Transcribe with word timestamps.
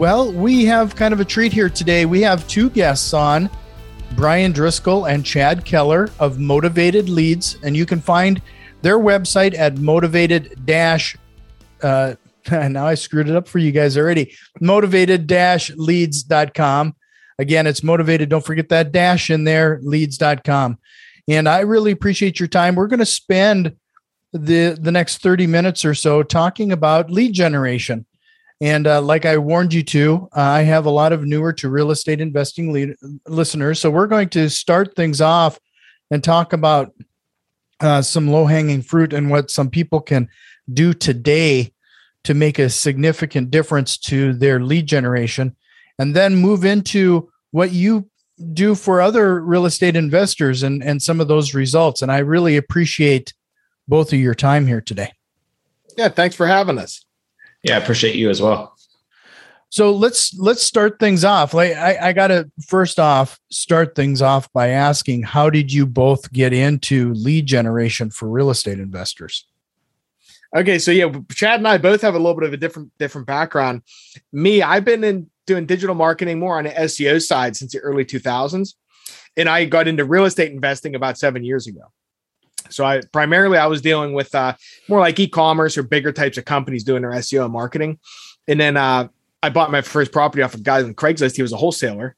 Well, 0.00 0.32
we 0.32 0.64
have 0.64 0.96
kind 0.96 1.12
of 1.12 1.20
a 1.20 1.26
treat 1.26 1.52
here 1.52 1.68
today. 1.68 2.06
We 2.06 2.22
have 2.22 2.48
two 2.48 2.70
guests 2.70 3.12
on 3.12 3.50
Brian 4.16 4.50
Driscoll 4.50 5.04
and 5.04 5.26
Chad 5.26 5.66
Keller 5.66 6.08
of 6.18 6.38
Motivated 6.38 7.10
Leads, 7.10 7.58
and 7.62 7.76
you 7.76 7.84
can 7.84 8.00
find 8.00 8.40
their 8.80 8.98
website 8.98 9.54
at 9.54 9.76
motivated 9.76 10.64
dash. 10.64 11.18
Uh, 11.82 12.14
now 12.50 12.86
I 12.86 12.94
screwed 12.94 13.28
it 13.28 13.36
up 13.36 13.46
for 13.46 13.58
you 13.58 13.72
guys 13.72 13.98
already. 13.98 14.34
Motivated 14.58 15.26
dash 15.26 15.70
leads.com. 15.76 16.96
Again, 17.38 17.66
it's 17.66 17.82
motivated. 17.82 18.30
Don't 18.30 18.42
forget 18.42 18.70
that 18.70 18.92
dash 18.92 19.28
in 19.28 19.44
there, 19.44 19.80
leads.com. 19.82 20.78
And 21.28 21.46
I 21.46 21.60
really 21.60 21.90
appreciate 21.90 22.40
your 22.40 22.48
time. 22.48 22.74
We're 22.74 22.86
going 22.86 23.00
to 23.00 23.04
spend 23.04 23.76
the 24.32 24.78
the 24.80 24.92
next 24.92 25.18
30 25.18 25.46
minutes 25.46 25.84
or 25.84 25.92
so 25.92 26.22
talking 26.22 26.72
about 26.72 27.10
lead 27.10 27.34
generation. 27.34 28.06
And 28.60 28.86
uh, 28.86 29.00
like 29.00 29.24
I 29.24 29.38
warned 29.38 29.72
you 29.72 29.82
to, 29.84 30.28
uh, 30.36 30.40
I 30.40 30.62
have 30.62 30.84
a 30.84 30.90
lot 30.90 31.12
of 31.12 31.24
newer 31.24 31.52
to 31.54 31.70
real 31.70 31.90
estate 31.90 32.20
investing 32.20 32.72
lead, 32.72 32.94
listeners. 33.26 33.80
So 33.80 33.90
we're 33.90 34.06
going 34.06 34.28
to 34.30 34.50
start 34.50 34.94
things 34.94 35.20
off 35.20 35.58
and 36.10 36.22
talk 36.22 36.52
about 36.52 36.92
uh, 37.80 38.02
some 38.02 38.28
low 38.28 38.44
hanging 38.44 38.82
fruit 38.82 39.14
and 39.14 39.30
what 39.30 39.50
some 39.50 39.70
people 39.70 40.00
can 40.00 40.28
do 40.70 40.92
today 40.92 41.72
to 42.24 42.34
make 42.34 42.58
a 42.58 42.68
significant 42.68 43.50
difference 43.50 43.96
to 43.96 44.34
their 44.34 44.60
lead 44.60 44.86
generation. 44.86 45.56
And 45.98 46.14
then 46.14 46.36
move 46.36 46.64
into 46.64 47.30
what 47.50 47.72
you 47.72 48.08
do 48.52 48.74
for 48.74 49.00
other 49.00 49.40
real 49.42 49.66
estate 49.66 49.96
investors 49.96 50.62
and, 50.62 50.82
and 50.82 51.02
some 51.02 51.20
of 51.20 51.28
those 51.28 51.54
results. 51.54 52.02
And 52.02 52.10
I 52.10 52.18
really 52.18 52.56
appreciate 52.56 53.34
both 53.88 54.12
of 54.12 54.18
your 54.18 54.34
time 54.34 54.66
here 54.66 54.80
today. 54.80 55.12
Yeah, 55.96 56.08
thanks 56.08 56.36
for 56.36 56.46
having 56.46 56.78
us. 56.78 57.04
Yeah, 57.62 57.76
I 57.76 57.78
appreciate 57.78 58.16
you 58.16 58.30
as 58.30 58.40
well. 58.40 58.76
So 59.70 59.92
let's 59.92 60.34
let's 60.34 60.64
start 60.64 60.98
things 60.98 61.22
off. 61.22 61.54
Like 61.54 61.76
I, 61.76 62.08
I 62.08 62.12
gotta 62.12 62.50
first 62.66 62.98
off 62.98 63.38
start 63.50 63.94
things 63.94 64.20
off 64.20 64.52
by 64.52 64.68
asking, 64.68 65.22
how 65.22 65.48
did 65.48 65.72
you 65.72 65.86
both 65.86 66.32
get 66.32 66.52
into 66.52 67.14
lead 67.14 67.46
generation 67.46 68.10
for 68.10 68.28
real 68.28 68.50
estate 68.50 68.80
investors? 68.80 69.46
Okay, 70.56 70.80
so 70.80 70.90
yeah, 70.90 71.12
Chad 71.30 71.60
and 71.60 71.68
I 71.68 71.78
both 71.78 72.02
have 72.02 72.16
a 72.16 72.18
little 72.18 72.34
bit 72.34 72.48
of 72.48 72.52
a 72.52 72.56
different 72.56 72.90
different 72.98 73.28
background. 73.28 73.82
Me, 74.32 74.60
I've 74.60 74.84
been 74.84 75.04
in 75.04 75.30
doing 75.46 75.66
digital 75.66 75.94
marketing 75.94 76.40
more 76.40 76.58
on 76.58 76.64
the 76.64 76.70
SEO 76.70 77.24
side 77.24 77.56
since 77.56 77.72
the 77.72 77.78
early 77.78 78.04
2000s, 78.04 78.74
and 79.36 79.48
I 79.48 79.66
got 79.66 79.86
into 79.86 80.04
real 80.04 80.24
estate 80.24 80.50
investing 80.50 80.96
about 80.96 81.16
seven 81.16 81.44
years 81.44 81.68
ago. 81.68 81.92
So 82.72 82.84
I 82.84 83.00
primarily 83.12 83.58
I 83.58 83.66
was 83.66 83.80
dealing 83.80 84.12
with 84.12 84.34
uh, 84.34 84.54
more 84.88 85.00
like 85.00 85.18
e-commerce 85.18 85.76
or 85.78 85.82
bigger 85.82 86.12
types 86.12 86.38
of 86.38 86.44
companies 86.44 86.84
doing 86.84 87.02
their 87.02 87.12
SEO 87.12 87.44
and 87.44 87.52
marketing. 87.52 87.98
And 88.48 88.60
then 88.60 88.76
uh, 88.76 89.08
I 89.42 89.50
bought 89.50 89.70
my 89.70 89.80
first 89.80 90.12
property 90.12 90.42
off 90.42 90.54
of 90.54 90.62
guys 90.62 90.84
on 90.84 90.94
Craigslist. 90.94 91.36
He 91.36 91.42
was 91.42 91.52
a 91.52 91.56
wholesaler. 91.56 92.16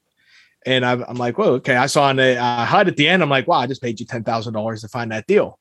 And 0.65 0.85
I, 0.85 0.93
am 0.93 1.15
like, 1.15 1.37
whoa, 1.37 1.53
okay. 1.53 1.75
I 1.75 1.87
saw 1.87 2.05
on 2.05 2.15
the 2.15 2.37
uh, 2.37 2.65
HUD 2.65 2.87
at 2.87 2.97
the 2.97 3.07
end. 3.07 3.21
I'm 3.21 3.29
like, 3.29 3.47
wow, 3.47 3.59
I 3.59 3.67
just 3.67 3.81
paid 3.81 3.99
you 3.99 4.05
ten 4.05 4.23
thousand 4.23 4.53
dollars 4.53 4.81
to 4.81 4.87
find 4.87 5.11
that 5.11 5.27
deal. 5.27 5.59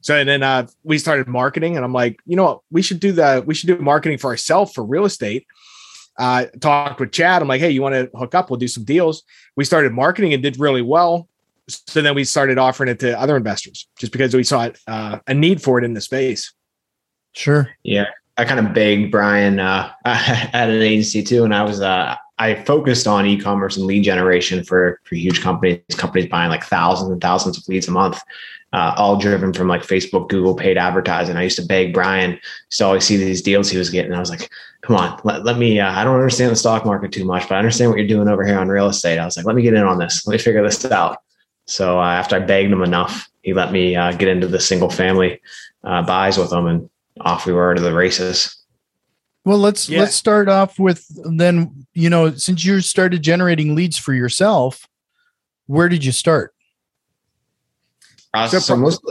So 0.00 0.16
and 0.16 0.26
then 0.26 0.42
uh, 0.42 0.66
we 0.82 0.96
started 0.98 1.28
marketing, 1.28 1.76
and 1.76 1.84
I'm 1.84 1.92
like, 1.92 2.18
you 2.24 2.36
know 2.36 2.44
what, 2.44 2.60
we 2.70 2.80
should 2.80 3.00
do 3.00 3.12
that. 3.12 3.46
We 3.46 3.54
should 3.54 3.66
do 3.66 3.76
marketing 3.78 4.16
for 4.16 4.30
ourselves 4.30 4.72
for 4.72 4.82
real 4.82 5.04
estate. 5.04 5.46
Uh, 6.18 6.46
talked 6.60 7.00
with 7.00 7.12
Chad. 7.12 7.42
I'm 7.42 7.48
like, 7.48 7.60
hey, 7.60 7.70
you 7.70 7.82
want 7.82 7.94
to 7.94 8.10
hook 8.16 8.34
up? 8.34 8.50
We'll 8.50 8.58
do 8.58 8.68
some 8.68 8.84
deals. 8.84 9.22
We 9.56 9.64
started 9.64 9.92
marketing 9.92 10.32
and 10.32 10.42
did 10.42 10.58
really 10.58 10.82
well 10.82 11.29
so 11.70 12.02
then 12.02 12.14
we 12.14 12.24
started 12.24 12.58
offering 12.58 12.88
it 12.88 12.98
to 13.00 13.18
other 13.18 13.36
investors 13.36 13.86
just 13.98 14.12
because 14.12 14.34
we 14.34 14.44
saw 14.44 14.70
uh, 14.86 15.18
a 15.26 15.34
need 15.34 15.62
for 15.62 15.78
it 15.78 15.84
in 15.84 15.94
the 15.94 16.00
space. 16.00 16.52
Sure. 17.32 17.68
Yeah. 17.82 18.06
I 18.36 18.44
kind 18.44 18.64
of 18.64 18.72
begged 18.72 19.10
Brian 19.10 19.60
uh, 19.60 19.92
at 20.04 20.70
an 20.70 20.82
agency 20.82 21.22
too. 21.22 21.44
And 21.44 21.54
I 21.54 21.62
was, 21.62 21.80
uh, 21.80 22.16
I 22.38 22.54
focused 22.64 23.06
on 23.06 23.26
e-commerce 23.26 23.76
and 23.76 23.86
lead 23.86 24.02
generation 24.02 24.64
for, 24.64 24.98
for 25.04 25.14
huge 25.14 25.42
companies, 25.42 25.82
companies 25.90 26.28
buying 26.30 26.48
like 26.48 26.64
thousands 26.64 27.10
and 27.10 27.20
thousands 27.20 27.58
of 27.58 27.68
leads 27.68 27.86
a 27.86 27.90
month, 27.90 28.18
uh, 28.72 28.94
all 28.96 29.16
driven 29.18 29.52
from 29.52 29.68
like 29.68 29.82
Facebook, 29.82 30.30
Google 30.30 30.54
paid 30.54 30.78
advertising. 30.78 31.36
I 31.36 31.42
used 31.42 31.58
to 31.58 31.66
beg 31.66 31.92
Brian 31.92 32.40
to 32.70 32.84
always 32.84 33.04
see 33.04 33.18
these 33.18 33.42
deals 33.42 33.68
he 33.68 33.76
was 33.76 33.90
getting. 33.90 34.14
I 34.14 34.20
was 34.20 34.30
like, 34.30 34.48
come 34.80 34.96
on, 34.96 35.20
let, 35.22 35.44
let 35.44 35.58
me, 35.58 35.78
uh, 35.78 35.92
I 35.92 36.02
don't 36.02 36.14
understand 36.14 36.50
the 36.50 36.56
stock 36.56 36.86
market 36.86 37.12
too 37.12 37.26
much, 37.26 37.46
but 37.46 37.56
I 37.56 37.58
understand 37.58 37.90
what 37.90 37.98
you're 37.98 38.08
doing 38.08 38.28
over 38.28 38.46
here 38.46 38.58
on 38.58 38.68
real 38.68 38.88
estate. 38.88 39.18
I 39.18 39.26
was 39.26 39.36
like, 39.36 39.44
let 39.44 39.54
me 39.54 39.62
get 39.62 39.74
in 39.74 39.82
on 39.82 39.98
this. 39.98 40.26
Let 40.26 40.32
me 40.32 40.38
figure 40.38 40.62
this 40.62 40.82
out. 40.86 41.18
So 41.70 42.00
uh, 42.00 42.04
after 42.04 42.36
I 42.36 42.40
begged 42.40 42.72
him 42.72 42.82
enough, 42.82 43.30
he 43.42 43.54
let 43.54 43.72
me 43.72 43.94
uh, 43.94 44.12
get 44.12 44.28
into 44.28 44.48
the 44.48 44.60
single 44.60 44.90
family 44.90 45.40
uh, 45.84 46.02
buys 46.02 46.36
with 46.36 46.52
him, 46.52 46.66
and 46.66 46.90
off 47.20 47.46
we 47.46 47.52
were 47.52 47.74
to 47.74 47.80
the 47.80 47.94
races. 47.94 48.56
Well, 49.44 49.58
let's 49.58 49.88
yeah. 49.88 50.00
let's 50.00 50.14
start 50.14 50.48
off 50.48 50.78
with 50.78 51.06
then. 51.24 51.86
You 51.94 52.10
know, 52.10 52.32
since 52.34 52.64
you 52.64 52.80
started 52.80 53.22
generating 53.22 53.74
leads 53.74 53.96
for 53.96 54.12
yourself, 54.12 54.88
where 55.66 55.88
did 55.88 56.04
you 56.04 56.12
start? 56.12 56.54
Uh, 58.34 58.48
so, 58.48 58.58
so 58.58 58.76
most. 58.76 59.02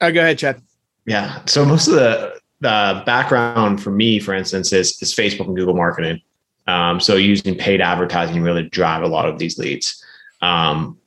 oh, 0.00 0.12
go 0.12 0.20
ahead, 0.20 0.38
Chad. 0.38 0.60
Yeah. 1.06 1.40
So 1.46 1.64
most 1.64 1.86
of 1.86 1.94
the 1.94 2.40
the 2.60 3.02
background 3.06 3.82
for 3.82 3.92
me, 3.92 4.18
for 4.18 4.34
instance, 4.34 4.72
is 4.72 5.00
is 5.00 5.14
Facebook 5.14 5.46
and 5.46 5.56
Google 5.56 5.76
marketing. 5.76 6.20
Um, 6.66 6.98
so 6.98 7.14
using 7.14 7.56
paid 7.56 7.80
advertising 7.80 8.42
really 8.42 8.68
drive 8.68 9.04
a 9.04 9.06
lot 9.06 9.28
of 9.28 9.38
these 9.38 9.56
leads. 9.56 10.02
Um, 10.42 10.98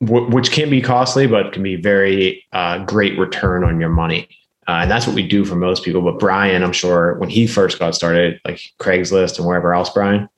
which 0.00 0.50
can 0.50 0.70
be 0.70 0.80
costly, 0.80 1.26
but 1.26 1.52
can 1.52 1.62
be 1.62 1.76
very 1.76 2.44
uh, 2.52 2.84
great 2.84 3.18
return 3.18 3.64
on 3.64 3.80
your 3.80 3.90
money. 3.90 4.28
Uh, 4.66 4.82
and 4.82 4.90
that's 4.90 5.06
what 5.06 5.16
we 5.16 5.26
do 5.26 5.44
for 5.44 5.56
most 5.56 5.84
people. 5.84 6.00
But 6.00 6.18
Brian, 6.18 6.62
I'm 6.62 6.72
sure 6.72 7.14
when 7.18 7.28
he 7.28 7.46
first 7.46 7.78
got 7.78 7.94
started, 7.94 8.40
like 8.44 8.62
Craigslist 8.78 9.38
and 9.38 9.46
wherever 9.46 9.74
else, 9.74 9.90
Brian. 9.90 10.28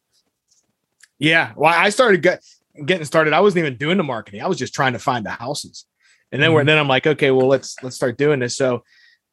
Yeah. 1.19 1.53
Well, 1.55 1.73
I 1.73 1.91
started 1.91 2.23
get, 2.23 2.43
getting 2.85 3.05
started. 3.05 3.35
I 3.35 3.41
wasn't 3.41 3.67
even 3.67 3.77
doing 3.77 3.99
the 3.99 4.05
marketing. 4.05 4.43
I 4.43 4.49
was 4.49 4.59
just 4.59 4.75
trying 4.75 4.95
to 4.95 4.99
find 4.99 5.25
the 5.25 5.31
houses. 5.31 5.85
And 6.33 6.43
then 6.43 6.49
mm-hmm. 6.49 6.55
we're, 6.55 6.65
then 6.65 6.79
I'm 6.79 6.89
like, 6.89 7.07
okay, 7.07 7.31
well, 7.31 7.47
let's, 7.47 7.77
let's 7.83 7.95
start 7.95 8.19
doing 8.19 8.41
this. 8.41 8.57
So, 8.57 8.83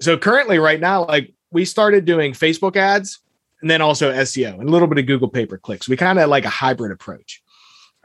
so 0.01 0.17
currently 0.17 0.59
right 0.59 0.79
now, 0.79 1.05
like 1.05 1.33
we 1.49 1.65
started 1.65 2.05
doing 2.05 2.33
Facebook 2.33 2.75
ads 2.75 3.19
and 3.61 3.71
then 3.71 3.81
also 3.81 4.11
SEO 4.11 4.59
and 4.59 4.67
a 4.67 4.71
little 4.71 4.87
bit 4.87 4.99
of 4.99 5.07
Google 5.07 5.29
pay 5.29 5.45
per 5.45 5.57
clicks. 5.57 5.89
We 5.89 5.97
kind 5.97 6.19
of 6.19 6.29
like 6.29 6.45
a 6.45 6.49
hybrid 6.49 6.91
approach. 6.91 7.41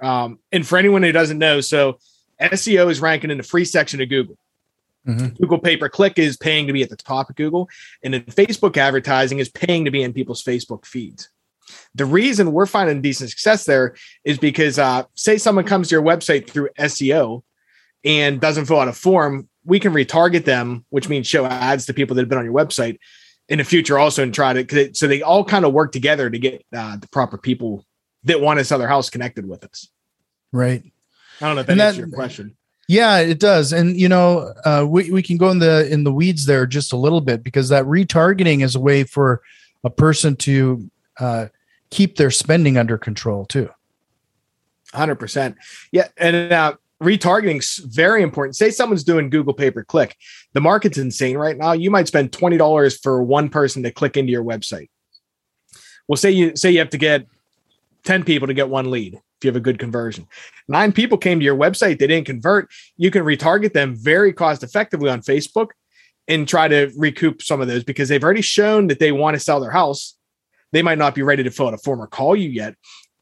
Um, 0.01 0.39
and 0.53 0.67
for 0.67 0.79
anyone 0.79 1.03
who 1.03 1.13
doesn't 1.13 1.39
know, 1.39 1.61
so 1.61 1.99
SEO 2.41 2.91
is 2.91 3.01
ranking 3.01 3.31
in 3.31 3.39
the 3.39 3.45
free 3.45 3.65
section 3.65 4.01
of 4.01 4.09
Google. 4.09 4.37
Mm-hmm. 5.07 5.35
Google 5.41 5.59
pay 5.59 5.77
per 5.77 5.89
click 5.89 6.19
is 6.19 6.37
paying 6.37 6.67
to 6.67 6.73
be 6.73 6.83
at 6.83 6.91
the 6.91 6.97
top 6.97 7.29
of 7.29 7.37
Google, 7.37 7.69
and 8.03 8.15
then 8.15 8.23
Facebook 8.23 8.77
advertising 8.77 9.39
is 9.39 9.49
paying 9.49 9.85
to 9.85 9.91
be 9.91 10.03
in 10.03 10.13
people's 10.13 10.43
Facebook 10.43 10.87
feeds. 10.87 11.29
The 11.95 12.05
reason 12.05 12.53
we're 12.53 12.67
finding 12.67 13.03
decent 13.03 13.31
success 13.31 13.65
there 13.65 13.95
is 14.25 14.39
because, 14.39 14.79
uh, 14.79 15.05
say, 15.15 15.39
someone 15.39 15.65
comes 15.65 15.89
to 15.89 15.95
your 15.95 16.03
website 16.03 16.49
through 16.49 16.69
SEO 16.79 17.43
and 18.05 18.41
doesn't 18.41 18.67
fill 18.67 18.81
out 18.81 18.89
a 18.89 18.93
form, 18.93 19.49
we 19.65 19.81
can 19.81 19.93
retarget 19.93 20.45
them, 20.45 20.85
which 20.91 21.09
means 21.09 21.27
show 21.27 21.47
ads 21.47 21.87
to 21.87 21.95
people 21.95 22.15
that 22.15 22.23
have 22.23 22.29
been 22.29 22.39
on 22.39 22.45
your 22.45 22.55
website 22.55 22.99
in 23.49 23.59
the 23.59 23.65
future 23.65 23.99
also 23.99 24.23
and 24.23 24.35
try 24.35 24.63
to. 24.63 24.95
So 24.95 25.07
they 25.07 25.23
all 25.23 25.45
kind 25.45 25.65
of 25.65 25.73
work 25.73 25.93
together 25.93 26.29
to 26.29 26.39
get 26.39 26.65
uh, 26.75 26.97
the 26.97 27.09
proper 27.09 27.39
people 27.39 27.85
that 28.25 28.41
want 28.41 28.59
to 28.59 28.65
sell 28.65 28.79
their 28.79 28.89
house 28.89 29.11
connected 29.11 29.49
with 29.49 29.65
us. 29.65 29.89
Right. 30.53 30.93
I 31.41 31.47
don't 31.47 31.57
know 31.57 31.61
if 31.63 31.67
that, 31.67 31.77
that 31.77 31.87
answers 31.89 31.99
your 31.99 32.09
question. 32.09 32.57
Yeah, 32.87 33.19
it 33.19 33.41
does. 33.41 33.73
And 33.73 33.99
you 33.99 34.09
know, 34.09 34.53
uh, 34.65 34.85
we 34.87 35.11
we 35.11 35.23
can 35.23 35.37
go 35.37 35.51
in 35.51 35.59
the 35.59 35.91
in 35.91 36.05
the 36.05 36.13
weeds 36.13 36.47
there 36.47 36.67
just 36.67 36.93
a 36.93 36.97
little 36.97 37.21
bit 37.21 37.43
because 37.43 37.71
that 37.71 37.85
retargeting 37.85 38.63
is 38.63 38.75
a 38.75 38.81
way 38.81 39.05
for 39.05 39.43
a 39.85 39.91
person 39.91 40.37
to 40.37 40.91
uh, 41.19 41.47
keep 41.91 42.17
their 42.17 42.31
spending 42.31 42.77
under 42.77 42.99
control 42.99 43.47
too. 43.47 43.71
Hundred 44.93 45.17
percent. 45.17 45.57
Yeah, 45.93 46.09
and 46.19 46.53
uh, 46.53 46.75
retargeting 47.03 47.59
is 47.59 47.79
very 47.79 48.23
important. 48.23 48.57
Say 48.57 48.71
someone's 48.71 49.05
doing 49.05 49.31
Google 49.31 49.55
pay 49.55 49.71
per 49.71 49.83
click. 49.83 50.17
The 50.53 50.61
market's 50.61 50.99
insane 50.99 51.37
right 51.37 51.57
now. 51.57 51.73
You 51.73 51.91
might 51.91 52.07
spend 52.07 52.33
twenty 52.33 52.59
dollars 52.59 52.99
for 52.99 53.23
one 53.23 53.49
person 53.49 53.83
to 53.85 53.91
click 53.91 54.17
into 54.17 54.31
your 54.31 54.45
website. 54.45 54.91
Well, 56.07 56.17
say 56.19 56.33
you 56.33 56.55
say 56.55 56.71
you 56.71 56.81
have 56.81 56.91
to 56.91 56.99
get 56.99 57.27
ten 58.05 58.25
people 58.25 58.47
to 58.47 58.55
get 58.55 58.69
one 58.69 58.91
lead 58.91 59.21
you 59.45 59.49
have 59.49 59.57
a 59.57 59.61
good 59.61 59.79
conversion. 59.79 60.27
Nine 60.69 60.93
people 60.93 61.19
came 61.19 61.39
to 61.39 61.45
your 61.45 61.57
website, 61.57 61.99
they 61.99 62.07
didn't 62.07 62.27
convert. 62.27 62.71
You 62.97 63.11
can 63.11 63.23
retarget 63.23 63.73
them 63.73 63.95
very 63.95 64.33
cost 64.33 64.63
effectively 64.63 65.11
on 65.11 65.21
Facebook 65.21 65.69
and 66.27 66.49
try 66.49 66.69
to 66.69 66.91
recoup 66.97 67.43
some 67.43 67.61
of 67.61 67.69
those 67.69 67.85
because 67.85 68.09
they've 68.09 68.25
already 68.25 68.43
shown 68.43 68.87
that 68.87 68.99
they 68.99 69.13
want 69.13 69.35
to 69.35 69.41
sell 69.41 69.61
their 69.61 69.71
house. 69.71 70.17
They 70.73 70.83
might 70.83 70.99
not 70.99 71.15
be 71.15 71.23
ready 71.23 71.43
to 71.43 71.51
fill 71.51 71.69
out 71.69 71.75
a 71.75 71.79
form 71.79 72.01
or 72.01 72.07
call 72.07 72.35
you 72.35 72.49
yet. 72.49 72.75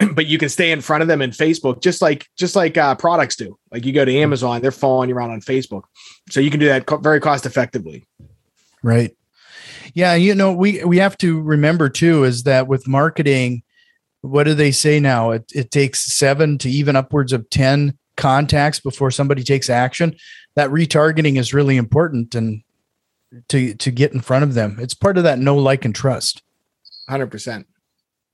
but 0.14 0.26
you 0.26 0.38
can 0.38 0.48
stay 0.48 0.70
in 0.72 0.80
front 0.80 1.02
of 1.02 1.08
them 1.08 1.22
in 1.22 1.30
Facebook, 1.30 1.82
just 1.82 2.02
like 2.02 2.26
just 2.36 2.56
like 2.56 2.76
uh, 2.76 2.94
products 2.94 3.36
do. 3.36 3.58
Like 3.70 3.84
you 3.84 3.92
go 3.92 4.04
to 4.04 4.14
Amazon, 4.14 4.60
they're 4.60 4.70
following 4.70 5.08
you 5.08 5.14
around 5.14 5.30
on 5.30 5.40
Facebook, 5.40 5.82
so 6.30 6.40
you 6.40 6.50
can 6.50 6.60
do 6.60 6.66
that 6.66 6.86
co- 6.86 6.98
very 6.98 7.20
cost 7.20 7.46
effectively. 7.46 8.06
Right. 8.82 9.16
Yeah, 9.94 10.14
you 10.14 10.34
know, 10.34 10.52
we 10.52 10.82
we 10.84 10.98
have 10.98 11.16
to 11.18 11.40
remember 11.40 11.88
too 11.88 12.24
is 12.24 12.44
that 12.44 12.66
with 12.66 12.88
marketing, 12.88 13.62
what 14.22 14.44
do 14.44 14.54
they 14.54 14.70
say 14.70 14.98
now? 14.98 15.32
It 15.32 15.52
it 15.54 15.70
takes 15.70 16.14
seven 16.14 16.58
to 16.58 16.70
even 16.70 16.96
upwards 16.96 17.32
of 17.32 17.48
ten 17.50 17.98
contacts 18.16 18.80
before 18.80 19.10
somebody 19.10 19.42
takes 19.42 19.68
action. 19.68 20.16
That 20.54 20.70
retargeting 20.70 21.38
is 21.38 21.52
really 21.52 21.76
important 21.76 22.34
and 22.34 22.62
to 23.48 23.74
to 23.74 23.90
get 23.90 24.12
in 24.12 24.20
front 24.20 24.44
of 24.44 24.54
them. 24.54 24.78
It's 24.80 24.94
part 24.94 25.18
of 25.18 25.24
that 25.24 25.38
know, 25.38 25.56
like, 25.56 25.84
and 25.84 25.94
trust. 25.94 26.42
Hundred 27.08 27.30
percent. 27.30 27.66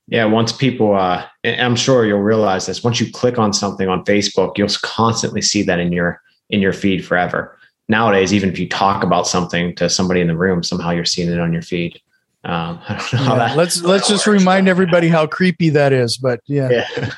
Yeah, 0.06 0.25
once 0.25 0.52
people, 0.52 0.94
uh, 0.94 1.26
I'm 1.44 1.76
sure 1.76 2.06
you'll 2.06 2.20
realize 2.20 2.64
this. 2.64 2.82
Once 2.82 2.99
you 2.99 3.12
click 3.12 3.38
on 3.38 3.52
something 3.52 3.88
on 3.88 4.05
Facebook, 4.05 4.56
you'll 4.56 4.69
constantly 4.82 5.43
see 5.43 5.62
that 5.62 5.79
in 5.79 5.93
your 5.93 6.20
in 6.50 6.61
your 6.61 6.73
feed 6.73 7.05
forever. 7.05 7.58
Nowadays, 7.88 8.34
even 8.34 8.50
if 8.50 8.58
you 8.58 8.69
talk 8.69 9.02
about 9.02 9.26
something 9.26 9.75
to 9.76 9.88
somebody 9.88 10.20
in 10.20 10.29
the 10.29 10.37
room, 10.37 10.62
somehow 10.62 10.91
you're 10.91 11.05
seeing 11.05 11.31
it 11.31 11.41
on 11.41 11.52
your 11.52 11.62
feed. 11.62 12.00
Um, 12.49 12.81
I 12.89 12.95
don't 13.11 13.12
know 13.12 13.33
yeah, 13.33 13.39
that, 13.39 13.56
let's 13.56 13.83
let's 13.93 14.09
just 14.09 14.27
remind 14.27 14.69
everybody 14.69 15.09
how 15.09 15.27
creepy 15.27 15.69
that 15.71 15.93
is. 15.93 16.17
But 16.17 16.41
yeah, 16.47 16.71
yeah. 16.71 17.11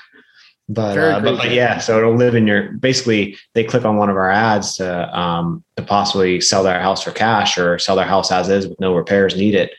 But, 0.68 0.98
uh, 0.98 1.20
but, 1.20 1.36
but 1.36 1.50
yeah, 1.50 1.78
so 1.78 1.98
it'll 1.98 2.14
live 2.14 2.36
in 2.36 2.46
your. 2.46 2.72
Basically, 2.72 3.36
they 3.54 3.64
click 3.64 3.84
on 3.84 3.96
one 3.96 4.08
of 4.08 4.16
our 4.16 4.30
ads 4.30 4.76
to 4.76 5.18
um, 5.18 5.64
to 5.76 5.82
possibly 5.82 6.40
sell 6.40 6.62
their 6.62 6.80
house 6.80 7.02
for 7.02 7.10
cash 7.10 7.58
or 7.58 7.78
sell 7.78 7.96
their 7.96 8.04
house 8.04 8.30
as 8.30 8.48
is 8.48 8.68
with 8.68 8.78
no 8.78 8.94
repairs 8.94 9.36
needed. 9.36 9.70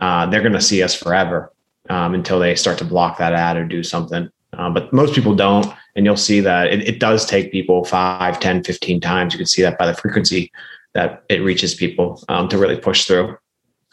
Uh, 0.00 0.26
they're 0.26 0.40
going 0.40 0.52
to 0.52 0.60
see 0.60 0.82
us 0.82 0.94
forever 0.94 1.52
um, 1.88 2.14
until 2.14 2.38
they 2.38 2.54
start 2.54 2.78
to 2.78 2.84
block 2.84 3.18
that 3.18 3.32
ad 3.32 3.56
or 3.56 3.64
do 3.64 3.82
something. 3.82 4.30
Uh, 4.54 4.70
but 4.70 4.92
most 4.92 5.14
people 5.14 5.34
don't. 5.34 5.66
And 5.94 6.06
you'll 6.06 6.16
see 6.16 6.40
that 6.40 6.72
it, 6.72 6.88
it, 6.88 7.00
does 7.00 7.26
take 7.26 7.52
people 7.52 7.84
5, 7.84 8.40
10, 8.40 8.64
15 8.64 9.00
times. 9.00 9.34
You 9.34 9.38
can 9.38 9.46
see 9.46 9.62
that 9.62 9.78
by 9.78 9.86
the 9.86 9.94
frequency 9.94 10.50
that 10.94 11.24
it 11.28 11.42
reaches 11.42 11.74
people 11.74 12.22
um, 12.28 12.48
to 12.48 12.58
really 12.58 12.76
push 12.76 13.04
through. 13.04 13.36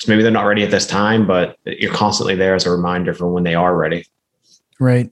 Maybe 0.06 0.22
they're 0.22 0.32
not 0.32 0.44
ready 0.44 0.64
at 0.64 0.72
this 0.72 0.86
time, 0.86 1.26
but 1.26 1.58
you're 1.66 1.94
constantly 1.94 2.36
there 2.36 2.54
as 2.54 2.66
a 2.66 2.72
reminder 2.72 3.14
for 3.14 3.32
when 3.32 3.44
they 3.44 3.56
are 3.56 3.76
ready. 3.76 4.06
Right. 4.80 5.12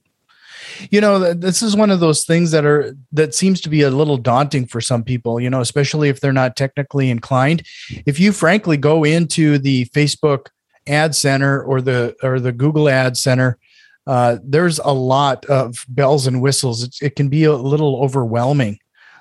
You 0.90 1.00
know, 1.00 1.32
this 1.32 1.62
is 1.62 1.74
one 1.74 1.90
of 1.90 2.00
those 2.00 2.24
things 2.24 2.50
that 2.50 2.64
are 2.64 2.94
that 3.12 3.34
seems 3.34 3.60
to 3.62 3.68
be 3.68 3.82
a 3.82 3.90
little 3.90 4.18
daunting 4.18 4.66
for 4.66 4.80
some 4.80 5.02
people, 5.02 5.40
you 5.40 5.50
know, 5.50 5.60
especially 5.60 6.08
if 6.08 6.20
they're 6.20 6.32
not 6.32 6.56
technically 6.56 7.10
inclined. 7.10 7.62
If 8.04 8.20
you 8.20 8.30
frankly 8.30 8.76
go 8.76 9.02
into 9.02 9.58
the 9.58 9.86
Facebook 9.86 10.48
ad 10.86 11.14
center 11.14 11.62
or 11.62 11.80
the 11.80 12.14
or 12.22 12.38
the 12.38 12.52
Google 12.52 12.88
ad 12.88 13.16
center, 13.16 13.58
uh, 14.06 14.36
there's 14.44 14.78
a 14.78 14.92
lot 14.92 15.44
of 15.46 15.84
bells 15.88 16.26
and 16.26 16.40
whistles. 16.40 16.84
It, 16.84 16.96
it 17.00 17.16
can 17.16 17.28
be 17.28 17.44
a 17.44 17.54
little 17.54 18.02
overwhelming. 18.02 18.78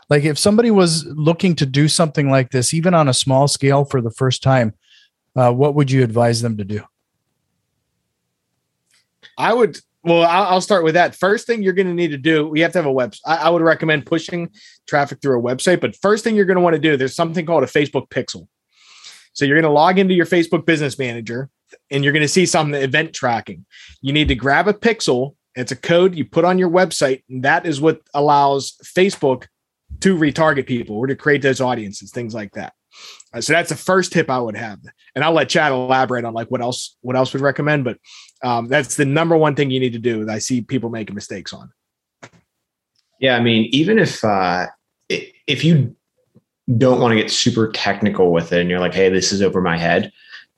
Like 0.10 0.24
if 0.24 0.38
somebody 0.38 0.70
was 0.72 1.06
looking 1.06 1.56
to 1.56 1.66
do 1.66 1.88
something 1.88 2.30
like 2.30 2.52
this, 2.52 2.74
even 2.74 2.94
on 2.94 3.08
a 3.08 3.14
small 3.14 3.48
scale 3.48 3.86
for 3.86 4.02
the 4.02 4.12
first 4.12 4.44
time, 4.44 4.74
uh, 5.36 5.52
what 5.52 5.76
would 5.76 5.92
you 5.92 6.04
advise 6.04 6.42
them 6.42 6.58
to 6.58 6.64
do? 6.64 6.84
I 9.38 9.54
would. 9.54 9.80
Well, 10.04 10.24
I'll 10.24 10.62
start 10.62 10.84
with 10.84 10.94
that. 10.94 11.16
First 11.16 11.48
thing 11.48 11.64
you're 11.64 11.74
going 11.74 11.88
to 11.88 11.94
need 11.94 12.12
to 12.12 12.18
do, 12.18 12.48
we 12.48 12.60
have 12.60 12.72
to 12.74 12.78
have 12.78 12.86
a 12.86 12.94
website. 12.94 13.22
I 13.26 13.50
would 13.50 13.64
recommend 13.64 14.06
pushing 14.06 14.52
traffic 14.88 15.20
through 15.20 15.40
a 15.40 15.42
website, 15.42 15.82
but 15.82 15.96
first 15.96 16.24
thing 16.24 16.36
you're 16.36 16.46
going 16.46 16.58
to 16.58 16.62
want 16.62 16.76
to 16.76 16.80
do, 16.80 16.96
there's 16.96 17.16
something 17.16 17.44
called 17.44 17.64
a 17.64 17.68
Facebook 17.68 18.10
pixel. 18.10 18.48
So 19.34 19.46
you're 19.46 19.60
going 19.60 19.70
to 19.70 19.76
log 19.76 19.98
into 19.98 20.14
your 20.14 20.28
Facebook 20.28 20.64
business 20.64 21.00
manager 21.00 21.50
and 21.90 22.04
you're 22.04 22.14
going 22.14 22.22
to 22.22 22.28
see 22.28 22.46
some 22.46 22.76
event 22.76 23.14
tracking. 23.14 23.66
You 24.00 24.14
need 24.14 24.28
to 24.28 24.36
grab 24.36 24.68
a 24.68 24.74
pixel. 24.74 25.36
It's 25.56 25.72
a 25.72 25.76
code 25.76 26.16
you 26.16 26.24
put 26.24 26.46
on 26.46 26.60
your 26.60 26.70
website, 26.70 27.24
and 27.30 27.44
that 27.44 27.66
is 27.66 27.82
what 27.82 28.02
allows 28.14 28.78
Facebook 28.84 29.48
to 30.02 30.16
retarget 30.16 30.68
people 30.68 30.98
or 30.98 31.08
to 31.08 31.16
create 31.16 31.42
those 31.42 31.62
audiences, 31.62 32.12
things 32.12 32.34
like 32.34 32.52
that. 32.54 32.74
Uh, 33.36 33.42
so 33.42 33.54
that's 33.54 33.70
the 33.70 33.76
first 33.76 34.14
tip 34.14 34.30
I 34.30 34.40
would 34.40 34.56
have, 34.56 34.80
and 35.14 35.24
I'll 35.24 35.34
let 35.34 35.50
Chad 35.50 35.72
elaborate 35.72 36.24
on 36.24 36.34
like 36.34 36.50
what 36.50 36.62
else 36.62 36.96
what 37.02 37.16
else 37.16 37.34
would 37.34 37.42
recommend. 37.42 37.84
But 37.84 37.98
um, 38.44 38.68
that's 38.68 38.96
the 38.96 39.06
number 39.06 39.36
one 39.36 39.56
thing 39.56 39.72
you 39.72 39.80
need 39.80 39.94
to 39.94 40.00
do. 40.00 40.26
That 40.26 40.36
I 40.36 40.40
see 40.40 40.62
people 40.62 40.90
making 40.90 41.16
mistakes 41.16 41.52
on. 41.52 41.72
Yeah, 43.20 43.36
I 43.36 43.42
mean, 43.42 43.68
even 43.72 44.00
if 44.00 44.24
uh, 44.24 44.68
if 45.10 45.66
you 45.66 45.96
don't 46.78 47.02
want 47.02 47.12
to 47.12 47.22
get 47.22 47.30
super 47.30 47.72
technical 47.72 48.32
with 48.32 48.54
it, 48.54 48.62
and 48.62 48.70
you're 48.70 48.80
like, 48.80 48.94
"Hey, 48.94 49.10
this 49.10 49.34
is 49.34 49.42
over 49.42 49.62
my 49.62 49.78
head," 49.78 50.14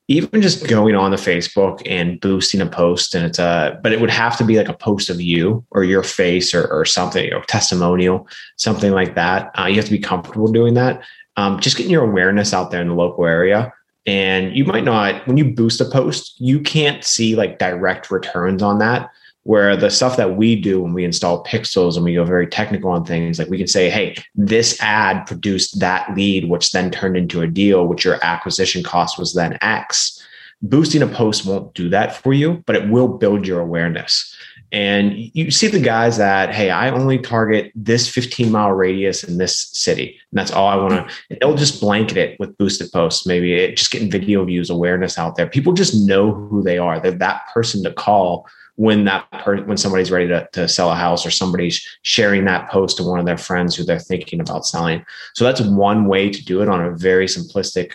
even 0.07 0.41
just 0.41 0.67
going 0.67 0.95
on 0.95 1.11
the 1.11 1.17
Facebook 1.17 1.81
and 1.85 2.19
boosting 2.21 2.61
a 2.61 2.65
post 2.65 3.13
and 3.13 3.25
it's 3.25 3.39
a, 3.39 3.77
but 3.83 3.91
it 3.91 3.99
would 3.99 4.09
have 4.09 4.37
to 4.37 4.45
be 4.45 4.57
like 4.57 4.69
a 4.69 4.73
post 4.73 5.09
of 5.09 5.19
you 5.19 5.65
or 5.71 5.83
your 5.83 6.03
face 6.03 6.53
or, 6.53 6.65
or 6.67 6.85
something, 6.85 7.33
or 7.33 7.41
testimonial, 7.43 8.27
something 8.55 8.91
like 8.91 9.15
that. 9.15 9.51
Uh, 9.59 9.65
you 9.65 9.75
have 9.75 9.85
to 9.85 9.91
be 9.91 9.99
comfortable 9.99 10.51
doing 10.51 10.75
that. 10.75 11.01
Um, 11.37 11.59
just 11.59 11.77
getting 11.77 11.91
your 11.91 12.03
awareness 12.03 12.53
out 12.53 12.71
there 12.71 12.81
in 12.81 12.89
the 12.89 12.95
local 12.95 13.25
area. 13.25 13.71
And 14.07 14.55
you 14.55 14.63
might 14.63 14.85
not, 14.85 15.25
when 15.27 15.37
you 15.37 15.53
boost 15.53 15.81
a 15.81 15.85
post, 15.85 16.35
you 16.39 16.61
can't 16.61 17.03
see 17.03 17.35
like 17.35 17.59
direct 17.59 18.09
returns 18.09 18.63
on 18.63 18.79
that. 18.79 19.11
Where 19.43 19.77
the 19.77 19.89
stuff 19.89 20.17
that 20.17 20.35
we 20.35 20.59
do 20.59 20.81
when 20.81 20.91
we 20.91 21.05
install 21.05 21.45
pixels 21.45 21.95
and 21.95 22.03
we 22.03 22.15
go 22.15 22.25
very 22.25 22.47
technical 22.47 22.89
on 22.89 23.05
things 23.05 23.39
like 23.39 23.47
we 23.47 23.57
can 23.57 23.67
say 23.67 23.89
hey 23.89 24.17
this 24.35 24.77
ad 24.81 25.25
produced 25.25 25.79
that 25.79 26.13
lead 26.17 26.49
which 26.49 26.73
then 26.73 26.91
turned 26.91 27.15
into 27.15 27.41
a 27.41 27.47
deal 27.47 27.87
which 27.87 28.03
your 28.03 28.19
acquisition 28.25 28.83
cost 28.83 29.17
was 29.17 29.33
then 29.35 29.57
x. 29.61 30.21
Boosting 30.61 31.01
a 31.01 31.07
post 31.07 31.45
won't 31.45 31.73
do 31.75 31.87
that 31.87 32.17
for 32.17 32.33
you 32.33 32.61
but 32.65 32.75
it 32.75 32.89
will 32.89 33.07
build 33.07 33.47
your 33.47 33.61
awareness 33.61 34.35
and 34.71 35.13
you 35.15 35.49
see 35.49 35.67
the 35.67 35.79
guys 35.79 36.17
that 36.17 36.53
hey 36.53 36.69
i 36.69 36.89
only 36.89 37.17
target 37.17 37.71
this 37.73 38.07
15 38.09 38.51
mile 38.51 38.71
radius 38.71 39.23
in 39.23 39.37
this 39.37 39.69
city. 39.73 40.19
And 40.31 40.39
that's 40.39 40.51
all 40.51 40.67
i 40.67 40.75
want 40.75 41.09
to 41.09 41.37
they'll 41.39 41.55
just 41.55 41.79
blanket 41.79 42.17
it 42.17 42.39
with 42.39 42.57
boosted 42.57 42.91
posts 42.91 43.25
maybe 43.25 43.53
it, 43.53 43.77
just 43.77 43.91
getting 43.91 44.11
video 44.11 44.43
views 44.43 44.69
awareness 44.69 45.17
out 45.17 45.35
there. 45.35 45.47
People 45.47 45.73
just 45.73 46.07
know 46.07 46.33
who 46.33 46.61
they 46.61 46.77
are. 46.77 46.99
They're 46.99 47.11
that 47.11 47.47
person 47.53 47.83
to 47.83 47.93
call 47.93 48.47
when 48.75 49.05
that 49.05 49.29
per- 49.31 49.63
when 49.63 49.77
somebody's 49.77 50.11
ready 50.11 50.27
to, 50.27 50.47
to 50.53 50.67
sell 50.67 50.91
a 50.91 50.95
house 50.95 51.25
or 51.25 51.31
somebody's 51.31 51.85
sharing 52.03 52.45
that 52.45 52.69
post 52.69 52.97
to 52.97 53.03
one 53.03 53.19
of 53.19 53.25
their 53.25 53.37
friends 53.37 53.75
who 53.75 53.83
they're 53.83 53.99
thinking 53.99 54.39
about 54.39 54.65
selling. 54.65 55.03
So 55.33 55.43
that's 55.43 55.61
one 55.61 56.05
way 56.05 56.29
to 56.29 56.45
do 56.45 56.61
it 56.61 56.69
on 56.69 56.83
a 56.83 56.91
very 56.91 57.25
simplistic 57.25 57.93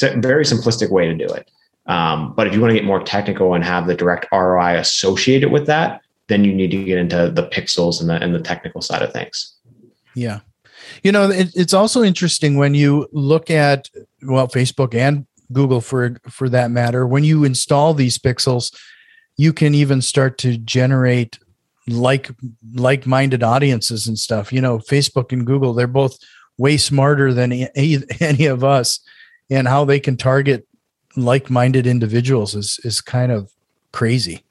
very 0.00 0.44
simplistic 0.44 0.90
way 0.90 1.08
to 1.08 1.14
do 1.14 1.26
it 1.26 1.50
um, 1.86 2.32
but 2.34 2.46
if 2.46 2.54
you 2.54 2.60
want 2.60 2.70
to 2.70 2.74
get 2.74 2.84
more 2.84 3.02
technical 3.02 3.54
and 3.54 3.64
have 3.64 3.86
the 3.86 3.94
direct 3.94 4.26
roi 4.32 4.76
associated 4.76 5.50
with 5.50 5.66
that 5.66 6.02
then 6.28 6.44
you 6.44 6.54
need 6.54 6.70
to 6.70 6.84
get 6.84 6.98
into 6.98 7.30
the 7.30 7.48
pixels 7.48 8.00
and 8.00 8.08
the 8.08 8.14
and 8.14 8.34
the 8.34 8.40
technical 8.40 8.80
side 8.80 9.02
of 9.02 9.12
things. 9.12 9.54
Yeah. 10.14 10.40
You 11.02 11.12
know 11.12 11.30
it, 11.30 11.50
it's 11.54 11.74
also 11.74 12.02
interesting 12.02 12.56
when 12.56 12.74
you 12.74 13.08
look 13.12 13.50
at 13.50 13.88
well 14.22 14.48
facebook 14.48 14.94
and 14.94 15.26
google 15.52 15.80
for 15.80 16.16
for 16.28 16.48
that 16.48 16.70
matter 16.70 17.06
when 17.06 17.24
you 17.24 17.44
install 17.44 17.92
these 17.92 18.18
pixels 18.18 18.74
you 19.36 19.52
can 19.52 19.74
even 19.74 20.00
start 20.00 20.38
to 20.38 20.56
generate 20.56 21.38
like 21.88 22.30
like-minded 22.74 23.42
audiences 23.42 24.06
and 24.06 24.18
stuff. 24.18 24.52
You 24.52 24.60
know 24.60 24.78
facebook 24.78 25.32
and 25.32 25.46
google 25.46 25.74
they're 25.74 25.86
both 25.86 26.16
way 26.58 26.76
smarter 26.76 27.32
than 27.32 27.52
any, 27.52 27.98
any 28.20 28.46
of 28.46 28.64
us 28.64 29.00
and 29.50 29.68
how 29.68 29.84
they 29.84 30.00
can 30.00 30.16
target 30.16 30.66
like-minded 31.16 31.86
individuals 31.86 32.54
is 32.54 32.80
is 32.84 33.00
kind 33.00 33.32
of 33.32 33.50
crazy 33.92 34.42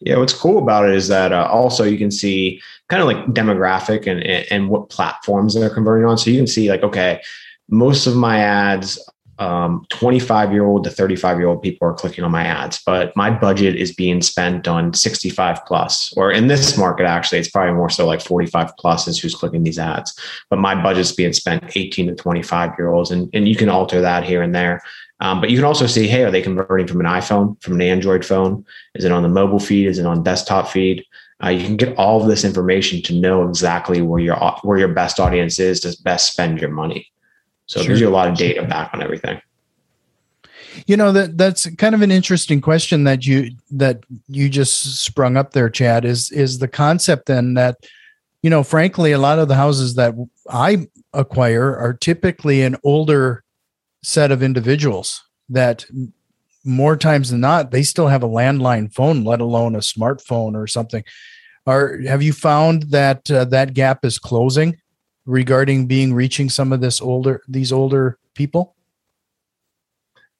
yeah 0.00 0.16
what's 0.16 0.32
cool 0.32 0.58
about 0.58 0.88
it 0.88 0.94
is 0.94 1.08
that 1.08 1.32
uh, 1.32 1.48
also 1.50 1.84
you 1.84 1.98
can 1.98 2.10
see 2.10 2.60
kind 2.88 3.00
of 3.00 3.06
like 3.06 3.24
demographic 3.26 4.06
and, 4.06 4.22
and 4.50 4.68
what 4.68 4.88
platforms 4.90 5.54
they're 5.54 5.70
converting 5.70 6.06
on 6.06 6.18
so 6.18 6.30
you 6.30 6.38
can 6.38 6.46
see 6.46 6.68
like 6.68 6.82
okay 6.82 7.20
most 7.68 8.06
of 8.06 8.14
my 8.16 8.38
ads 8.38 8.98
um, 9.38 9.84
25 9.90 10.52
year 10.52 10.64
old 10.64 10.84
to 10.84 10.90
35 10.90 11.38
year 11.38 11.48
old 11.48 11.62
people 11.62 11.88
are 11.88 11.94
clicking 11.94 12.24
on 12.24 12.30
my 12.30 12.44
ads, 12.44 12.80
but 12.84 13.14
my 13.16 13.30
budget 13.30 13.74
is 13.74 13.92
being 13.92 14.22
spent 14.22 14.68
on 14.68 14.94
65 14.94 15.64
plus, 15.66 16.12
or 16.16 16.30
in 16.30 16.46
this 16.46 16.78
market, 16.78 17.04
actually, 17.04 17.38
it's 17.38 17.50
probably 17.50 17.74
more 17.74 17.90
so 17.90 18.06
like 18.06 18.20
45 18.20 18.76
plus 18.78 19.08
is 19.08 19.18
who's 19.18 19.34
clicking 19.34 19.64
these 19.64 19.78
ads. 19.78 20.16
But 20.50 20.60
my 20.60 20.80
budget's 20.80 21.12
being 21.12 21.32
spent 21.32 21.76
18 21.76 22.08
to 22.08 22.14
25 22.14 22.72
year 22.78 22.92
olds, 22.92 23.10
and, 23.10 23.28
and 23.34 23.48
you 23.48 23.56
can 23.56 23.68
alter 23.68 24.00
that 24.00 24.24
here 24.24 24.42
and 24.42 24.54
there. 24.54 24.82
Um, 25.24 25.40
but 25.40 25.48
you 25.48 25.56
can 25.56 25.64
also 25.64 25.86
see, 25.86 26.06
hey, 26.06 26.22
are 26.22 26.30
they 26.30 26.42
converting 26.42 26.86
from 26.86 27.00
an 27.00 27.06
iPhone, 27.06 27.60
from 27.62 27.72
an 27.76 27.80
Android 27.80 28.26
phone? 28.26 28.62
Is 28.94 29.06
it 29.06 29.10
on 29.10 29.22
the 29.22 29.28
mobile 29.30 29.58
feed? 29.58 29.86
Is 29.86 29.98
it 29.98 30.04
on 30.04 30.22
desktop 30.22 30.68
feed? 30.68 31.02
Uh, 31.42 31.48
you 31.48 31.64
can 31.64 31.78
get 31.78 31.96
all 31.96 32.20
of 32.20 32.28
this 32.28 32.44
information 32.44 33.00
to 33.04 33.14
know 33.14 33.48
exactly 33.48 34.02
where 34.02 34.20
your 34.20 34.36
where 34.64 34.78
your 34.78 34.88
best 34.88 35.18
audience 35.18 35.58
is 35.58 35.80
to 35.80 35.96
best 36.02 36.30
spend 36.30 36.60
your 36.60 36.68
money. 36.68 37.10
So 37.64 37.80
sure. 37.80 37.84
it 37.84 37.88
gives 37.88 38.00
you 38.02 38.08
a 38.08 38.10
lot 38.10 38.28
of 38.28 38.36
data 38.36 38.64
back 38.64 38.92
on 38.92 39.02
everything. 39.02 39.40
You 40.86 40.98
know 40.98 41.10
that 41.12 41.38
that's 41.38 41.74
kind 41.76 41.94
of 41.94 42.02
an 42.02 42.10
interesting 42.10 42.60
question 42.60 43.04
that 43.04 43.24
you 43.24 43.50
that 43.70 44.04
you 44.28 44.50
just 44.50 45.02
sprung 45.02 45.38
up 45.38 45.52
there, 45.52 45.70
Chad. 45.70 46.04
Is 46.04 46.30
is 46.32 46.58
the 46.58 46.68
concept 46.68 47.26
then 47.26 47.54
that 47.54 47.78
you 48.42 48.50
know, 48.50 48.62
frankly, 48.62 49.12
a 49.12 49.18
lot 49.18 49.38
of 49.38 49.48
the 49.48 49.54
houses 49.54 49.94
that 49.94 50.14
I 50.50 50.86
acquire 51.14 51.74
are 51.74 51.94
typically 51.94 52.60
an 52.60 52.76
older 52.84 53.43
set 54.04 54.30
of 54.30 54.42
individuals 54.42 55.24
that 55.48 55.84
more 56.64 56.96
times 56.96 57.30
than 57.30 57.40
not, 57.40 57.70
they 57.70 57.82
still 57.82 58.08
have 58.08 58.22
a 58.22 58.28
landline 58.28 58.92
phone, 58.92 59.24
let 59.24 59.40
alone 59.40 59.74
a 59.74 59.78
smartphone 59.78 60.54
or 60.54 60.66
something. 60.66 61.04
Are 61.66 61.98
have 62.02 62.22
you 62.22 62.32
found 62.32 62.84
that 62.84 63.30
uh, 63.30 63.46
that 63.46 63.74
gap 63.74 64.04
is 64.04 64.18
closing 64.18 64.76
regarding 65.24 65.86
being 65.86 66.12
reaching 66.12 66.50
some 66.50 66.72
of 66.72 66.80
this 66.80 67.00
older 67.00 67.42
these 67.48 67.72
older 67.72 68.18
people? 68.34 68.74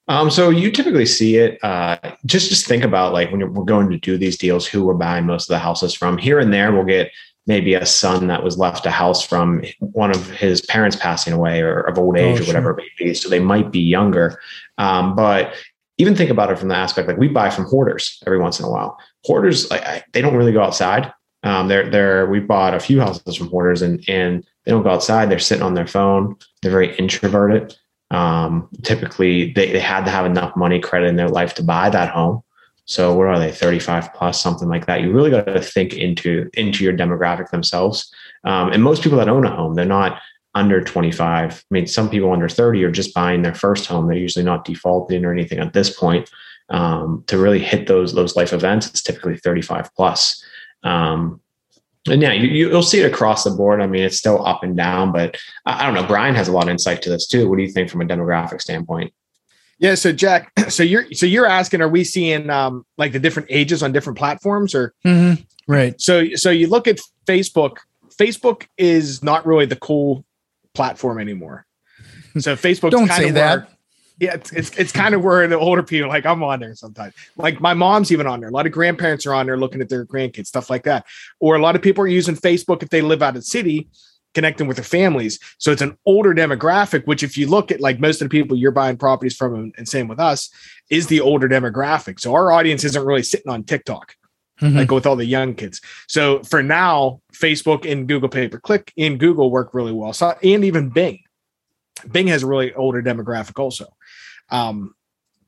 Um, 0.07 0.31
so 0.31 0.51
you 0.51 0.71
typically 0.71 1.07
see 1.07 1.37
it. 1.37 1.59
Uh, 1.65 1.97
just 2.27 2.51
just 2.51 2.67
think 2.67 2.85
about 2.85 3.15
like 3.15 3.31
when 3.31 3.55
we're 3.55 3.65
going 3.65 3.89
to 3.91 3.97
do 3.97 4.19
these 4.19 4.37
deals, 4.37 4.67
who 4.67 4.85
we're 4.85 4.95
buying 4.95 5.25
most 5.25 5.49
of 5.49 5.55
the 5.55 5.59
houses 5.59 5.95
from. 5.95 6.19
Here 6.19 6.41
and 6.41 6.53
there, 6.53 6.73
we'll 6.73 6.85
get 6.85 7.11
maybe 7.47 7.75
a 7.75 7.87
son 7.87 8.27
that 8.29 8.43
was 8.43 8.59
left 8.59 8.87
a 8.87 8.91
house 8.91 9.25
from 9.25 9.63
one 9.79 10.11
of 10.11 10.31
his 10.31 10.63
parents 10.63 10.97
passing 10.97 11.33
away 11.33 11.61
or 11.61 11.81
of 11.81 11.99
old 11.99 12.17
age 12.17 12.41
oh, 12.41 12.43
or 12.43 12.47
whatever 12.47 12.71
sure. 12.71 12.79
it 12.79 12.85
may 12.99 13.07
be. 13.07 13.15
So 13.15 13.29
they 13.29 13.41
might 13.41 13.71
be 13.71 13.81
younger. 13.81 14.41
Um, 14.79 15.15
but 15.15 15.55
even 15.99 16.17
think 16.17 16.31
about 16.31 16.51
it 16.51 16.59
from 16.59 16.69
the 16.69 16.75
aspect 16.75 17.07
like 17.07 17.19
we 17.19 17.29
buy 17.29 17.51
from 17.51 17.67
hoarders 17.67 18.23
every 18.27 18.39
once 18.39 18.59
in 18.59 18.65
a 18.65 18.71
while. 18.71 18.99
Hoarders, 19.25 19.71
like 19.71 19.83
I, 19.83 20.05
they 20.13 20.23
don't 20.23 20.35
really 20.35 20.53
go 20.53 20.63
outside. 20.63 21.13
Um, 21.43 21.69
they're 21.69 21.89
they're 21.91 22.27
we 22.27 22.41
bought 22.41 22.75
a 22.75 22.81
few 22.81 23.01
houses 23.01 23.37
from 23.37 23.49
hoarders 23.49 23.83
and 23.83 24.03
and 24.09 24.45
they 24.65 24.73
don't 24.73 24.83
go 24.83 24.91
outside. 24.91 25.31
They're 25.31 25.39
sitting 25.39 25.63
on 25.63 25.75
their 25.75 25.87
phone. 25.87 26.37
They're 26.63 26.73
very 26.73 26.97
introverted. 26.97 27.77
Um, 28.11 28.69
typically, 28.83 29.53
they, 29.53 29.73
they 29.73 29.81
had 29.81 30.05
to 30.05 30.11
have 30.11 30.27
enough 30.27 30.57
money 30.57 30.81
credit 30.81 31.09
in 31.09 31.17
their 31.17 31.29
life 31.29 31.55
to 31.55 31.63
buy 31.63 31.91
that 31.91 32.11
home. 32.11 32.43
So 32.87 33.15
what 33.15 33.27
are 33.29 33.39
they, 33.39 33.51
35 33.51 34.13
plus, 34.13 34.41
something 34.41 34.69
like 34.69 34.87
that? 34.87 35.01
You 35.01 35.13
really 35.13 35.31
got 35.31 35.47
to 35.47 35.61
think 35.61 35.95
into 35.95 36.51
into 36.55 36.85
your 36.85 36.93
demographic 36.93 37.51
themselves. 37.51 38.13
Um, 38.45 38.73
and 38.73 38.83
most 38.83 39.03
people 39.03 39.19
that 39.19 39.29
own 39.29 39.47
a 39.47 39.51
home, 39.51 39.75
they're 39.75 39.87
not 39.87 40.21
under 40.55 40.83
25. 40.83 41.53
I 41.53 41.75
mean, 41.75 41.87
some 41.87 42.11
people 42.11 42.33
under 42.33 42.49
30 42.49 42.85
are 42.85 42.91
just 42.91 43.15
buying 43.15 43.43
their 43.43 43.55
first 43.55 43.87
home. 43.87 44.07
They're 44.07 44.17
usually 44.17 44.45
not 44.45 44.65
defaulting 44.65 45.25
or 45.25 45.33
anything 45.33 45.59
at 45.59 45.73
this 45.73 45.97
point. 45.97 46.31
Um, 46.71 47.25
to 47.27 47.39
really 47.39 47.59
hit 47.59 47.87
those 47.87 48.15
those 48.15 48.37
life 48.37 48.53
events, 48.53 48.89
it's 48.89 49.03
typically 49.03 49.37
35 49.37 49.91
plus. 49.95 50.43
Um, 50.83 51.41
and 52.09 52.21
yeah, 52.21 52.33
you, 52.33 52.69
will 52.69 52.83
see 52.83 53.01
it 53.01 53.11
across 53.11 53.45
the 53.45 53.51
board. 53.51 53.81
I 53.81 53.87
mean, 53.87 54.03
it's 54.03 54.19
still 54.19 54.47
up 54.47 54.63
and 54.63 54.77
down, 54.77 55.11
but 55.11 55.39
I, 55.65 55.83
I 55.83 55.87
don't 55.87 55.95
know. 55.95 56.07
Brian 56.07 56.35
has 56.35 56.49
a 56.49 56.53
lot 56.53 56.65
of 56.65 56.69
insight 56.69 57.01
to 57.03 57.11
this 57.11 57.27
too. 57.27 57.49
What 57.49 57.57
do 57.57 57.63
you 57.63 57.71
think 57.71 57.89
from 57.89 58.03
a 58.03 58.07
demographic 58.07 58.61
standpoint? 58.61 59.13
Yeah, 59.85 59.97
so 59.97 60.13
Jack, 60.13 60.51
so 60.71 60.83
you're 60.83 61.13
so 61.13 61.27
you're 61.27 61.45
asking, 61.45 61.83
are 61.83 61.89
we 61.89 62.05
seeing 62.05 62.49
um 62.49 62.87
like 62.97 63.13
the 63.13 63.19
different 63.19 63.49
ages 63.51 63.83
on 63.83 63.93
different 63.93 64.19
platforms 64.19 64.75
or 64.75 64.95
mm-hmm. 65.05 65.43
right? 65.71 66.01
So 66.01 66.27
so 66.37 66.51
you 66.51 66.69
look 66.69 66.89
at 66.89 66.99
Facebook. 67.27 67.77
Facebook 68.09 68.67
is 68.79 69.23
not 69.23 69.45
really 69.45 69.67
the 69.67 69.77
cool 69.77 70.25
platform 70.73 71.19
anymore. 71.19 71.67
So 72.39 72.55
Facebook 72.57 72.93
don't 72.93 73.11
say 73.11 73.31
that. 73.33 73.69
yeah, 74.19 74.35
it's 74.35 74.53
it's, 74.53 74.71
it's 74.79 74.93
kind 74.93 75.15
of 75.15 75.23
where 75.23 75.47
the 75.49 75.59
older 75.59 75.83
people 75.83 76.09
like 76.09 76.25
I'm 76.25 76.43
on 76.43 76.61
there 76.61 76.75
sometimes. 76.75 77.13
Like 77.37 77.61
my 77.61 77.75
mom's 77.75 78.11
even 78.11 78.27
on 78.27 78.41
there. 78.41 78.49
A 78.49 78.53
lot 78.53 78.65
of 78.65 78.73
grandparents 78.73 79.27
are 79.27 79.35
on 79.35 79.45
there 79.45 79.59
looking 79.59 79.83
at 79.83 79.91
their 79.91 80.07
grandkids, 80.07 80.47
stuff 80.47 80.71
like 80.71 80.85
that. 80.85 81.05
Or 81.41 81.57
a 81.57 81.61
lot 81.61 81.77
of 81.77 81.83
people 81.83 82.03
are 82.05 82.09
using 82.09 82.37
Facebook 82.37 82.83
if 82.83 82.89
they 82.89 83.03
live 83.03 83.23
out 83.23 83.31
of 83.31 83.35
the 83.35 83.43
city 83.43 83.89
connecting 84.35 84.67
with 84.67 84.77
their 84.77 84.85
families. 84.85 85.39
So 85.59 85.73
it's 85.73 85.83
an 85.83 85.97
older 86.05 86.35
demographic, 86.35 87.07
which 87.07 87.23
if 87.23 87.37
you 87.37 87.49
look 87.49 87.71
at 87.71 87.81
like 87.81 88.01
most 88.01 88.21
of 88.21 88.27
the 88.27 88.31
people 88.31 88.57
you're 88.57 88.71
buying 88.71 88.97
properties 88.97 89.37
from, 89.37 89.73
and 89.77 89.89
same 89.89 90.09
with 90.09 90.21
us, 90.21 90.51
is 90.91 91.07
the 91.07 91.21
older 91.21 91.49
demographic. 91.49 92.21
So 92.21 92.35
our 92.35 92.53
audience 92.53 92.85
isn't 92.85 93.05
really 93.05 93.23
sitting 93.23 93.51
on 93.51 93.65
TikTok. 93.65 94.17
Mm-hmm. 94.61 94.79
Like 94.79 94.91
with 94.93 95.05
all 95.05 95.17
the 95.17 95.27
young 95.27 95.57
kids. 95.57 95.81
So 96.07 96.41
for 96.45 96.63
now, 96.63 97.21
Facebook 97.33 97.91
and 97.91 98.07
Google 98.07 98.29
pay 98.29 98.47
per 98.47 98.61
click 98.61 98.93
in 98.97 99.19
Google 99.19 99.51
work 99.51 99.75
really 99.75 99.91
well. 99.91 100.13
So 100.13 100.39
and 100.45 100.65
even 100.65 100.91
Bing. 100.91 101.25
Bing 102.13 102.29
has 102.29 102.45
a 102.45 102.47
really 102.47 102.73
older 102.75 103.03
demographic 103.03 103.59
also. 103.59 103.87
Um, 104.51 104.95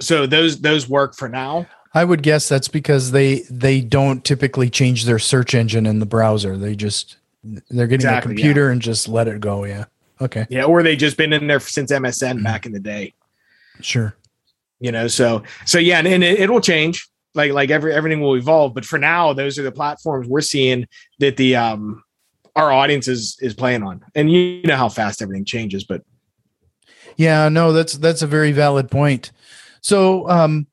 so 0.01 0.27
those 0.27 0.61
those 0.61 0.89
work 0.89 1.15
for 1.15 1.29
now. 1.29 1.67
I 1.95 2.05
would 2.05 2.23
guess 2.23 2.49
that's 2.49 2.69
because 2.69 3.13
they 3.13 3.43
they 3.49 3.81
don't 3.81 4.25
typically 4.25 4.69
change 4.71 5.05
their 5.05 5.19
search 5.19 5.55
engine 5.55 5.87
in 5.87 5.99
the 5.99 6.07
browser. 6.07 6.57
They 6.57 6.75
just 6.75 7.17
they're 7.71 7.87
getting 7.87 8.07
exactly, 8.07 8.33
a 8.33 8.37
computer 8.37 8.67
yeah. 8.67 8.73
and 8.73 8.83
just 8.83 9.09
let 9.09 9.29
it 9.29 9.41
go. 9.41 9.65
Yeah. 9.65 9.85
Okay. 10.21 10.47
Yeah. 10.49 10.65
Or 10.65 10.83
they 10.83 10.97
just 10.97 11.17
been 11.17 11.33
in 11.33 11.47
there 11.47 11.61
since 11.61 11.93
MSN 11.93 12.35
mm-hmm. 12.35 12.43
back 12.43 12.67
in 12.67 12.73
the 12.73 12.81
day. 12.81 13.15
Sure. 13.81 14.17
You 14.81 14.93
know, 14.93 15.09
so, 15.09 15.43
so 15.65 15.79
yeah, 15.79 15.99
and, 15.99 16.07
and 16.07 16.25
it, 16.25 16.41
it 16.41 16.51
will 16.51 16.61
change 16.61 17.09
like, 17.35 17.53
like 17.53 17.71
every, 17.71 17.95
everything 17.95 18.21
will 18.21 18.37
evolve, 18.37 18.75
but 18.75 18.85
for 18.85 18.99
now, 18.99 19.33
those 19.33 19.59
are 19.59 19.63
the 19.63 19.73
platforms 19.73 20.27
we're 20.29 20.41
seeing 20.41 20.87
that 21.19 21.37
the, 21.37 21.57
um, 21.57 22.03
our 22.55 22.73
audience 22.73 23.09
is, 23.09 23.39
is 23.41 23.55
playing 23.55 23.83
on. 23.83 24.03
And 24.15 24.31
you 24.31 24.63
know 24.63 24.77
how 24.77 24.89
fast 24.89 25.23
everything 25.23 25.45
changes, 25.45 25.85
but 25.85 26.03
yeah, 27.17 27.49
no, 27.49 27.73
that's, 27.73 27.95
that's 27.95 28.23
a 28.23 28.27
very 28.27 28.53
valid 28.53 28.91
point. 28.91 29.33
So, 29.81 30.29
um, 30.29 30.67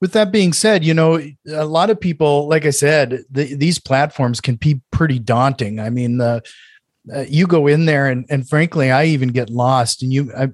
with 0.00 0.12
that 0.12 0.32
being 0.32 0.52
said, 0.52 0.84
you 0.84 0.94
know, 0.94 1.20
a 1.48 1.64
lot 1.64 1.90
of 1.90 2.00
people, 2.00 2.48
like 2.48 2.66
I 2.66 2.70
said, 2.70 3.24
the, 3.30 3.54
these 3.54 3.78
platforms 3.78 4.40
can 4.40 4.56
be 4.56 4.80
pretty 4.90 5.18
daunting. 5.18 5.80
I 5.80 5.90
mean, 5.90 6.18
the 6.18 6.42
uh, 7.14 7.24
you 7.28 7.46
go 7.46 7.66
in 7.66 7.86
there, 7.86 8.06
and 8.06 8.24
and 8.30 8.48
frankly, 8.48 8.90
I 8.90 9.04
even 9.06 9.28
get 9.28 9.50
lost. 9.50 10.02
And 10.02 10.12
you, 10.12 10.32
I, 10.36 10.48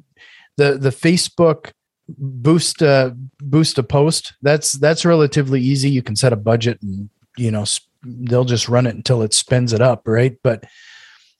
the 0.56 0.78
the 0.78 0.90
Facebook 0.90 1.72
boost 2.08 2.82
uh, 2.82 3.10
boost 3.38 3.78
a 3.78 3.82
post 3.82 4.34
that's 4.42 4.72
that's 4.72 5.04
relatively 5.04 5.60
easy. 5.60 5.90
You 5.90 6.02
can 6.02 6.16
set 6.16 6.32
a 6.32 6.36
budget, 6.36 6.80
and 6.82 7.08
you 7.36 7.50
know 7.50 7.64
they'll 8.04 8.44
just 8.44 8.68
run 8.68 8.86
it 8.86 8.96
until 8.96 9.22
it 9.22 9.32
spends 9.32 9.72
it 9.72 9.80
up, 9.80 10.02
right? 10.06 10.36
But 10.42 10.64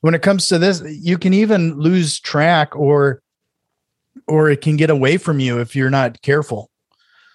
when 0.01 0.15
it 0.15 0.23
comes 0.23 0.49
to 0.49 0.59
this, 0.59 0.83
you 0.87 1.19
can 1.19 1.35
even 1.35 1.79
lose 1.79 2.21
track, 2.21 2.75
or 2.77 3.21
or 4.29 4.49
it 4.49 4.61
can 4.61 4.77
get 4.77 4.91
away 4.91 5.17
from 5.17 5.41
you 5.41 5.59
if 5.59 5.75
you're 5.75 5.91
not 5.91 6.23
careful 6.23 6.71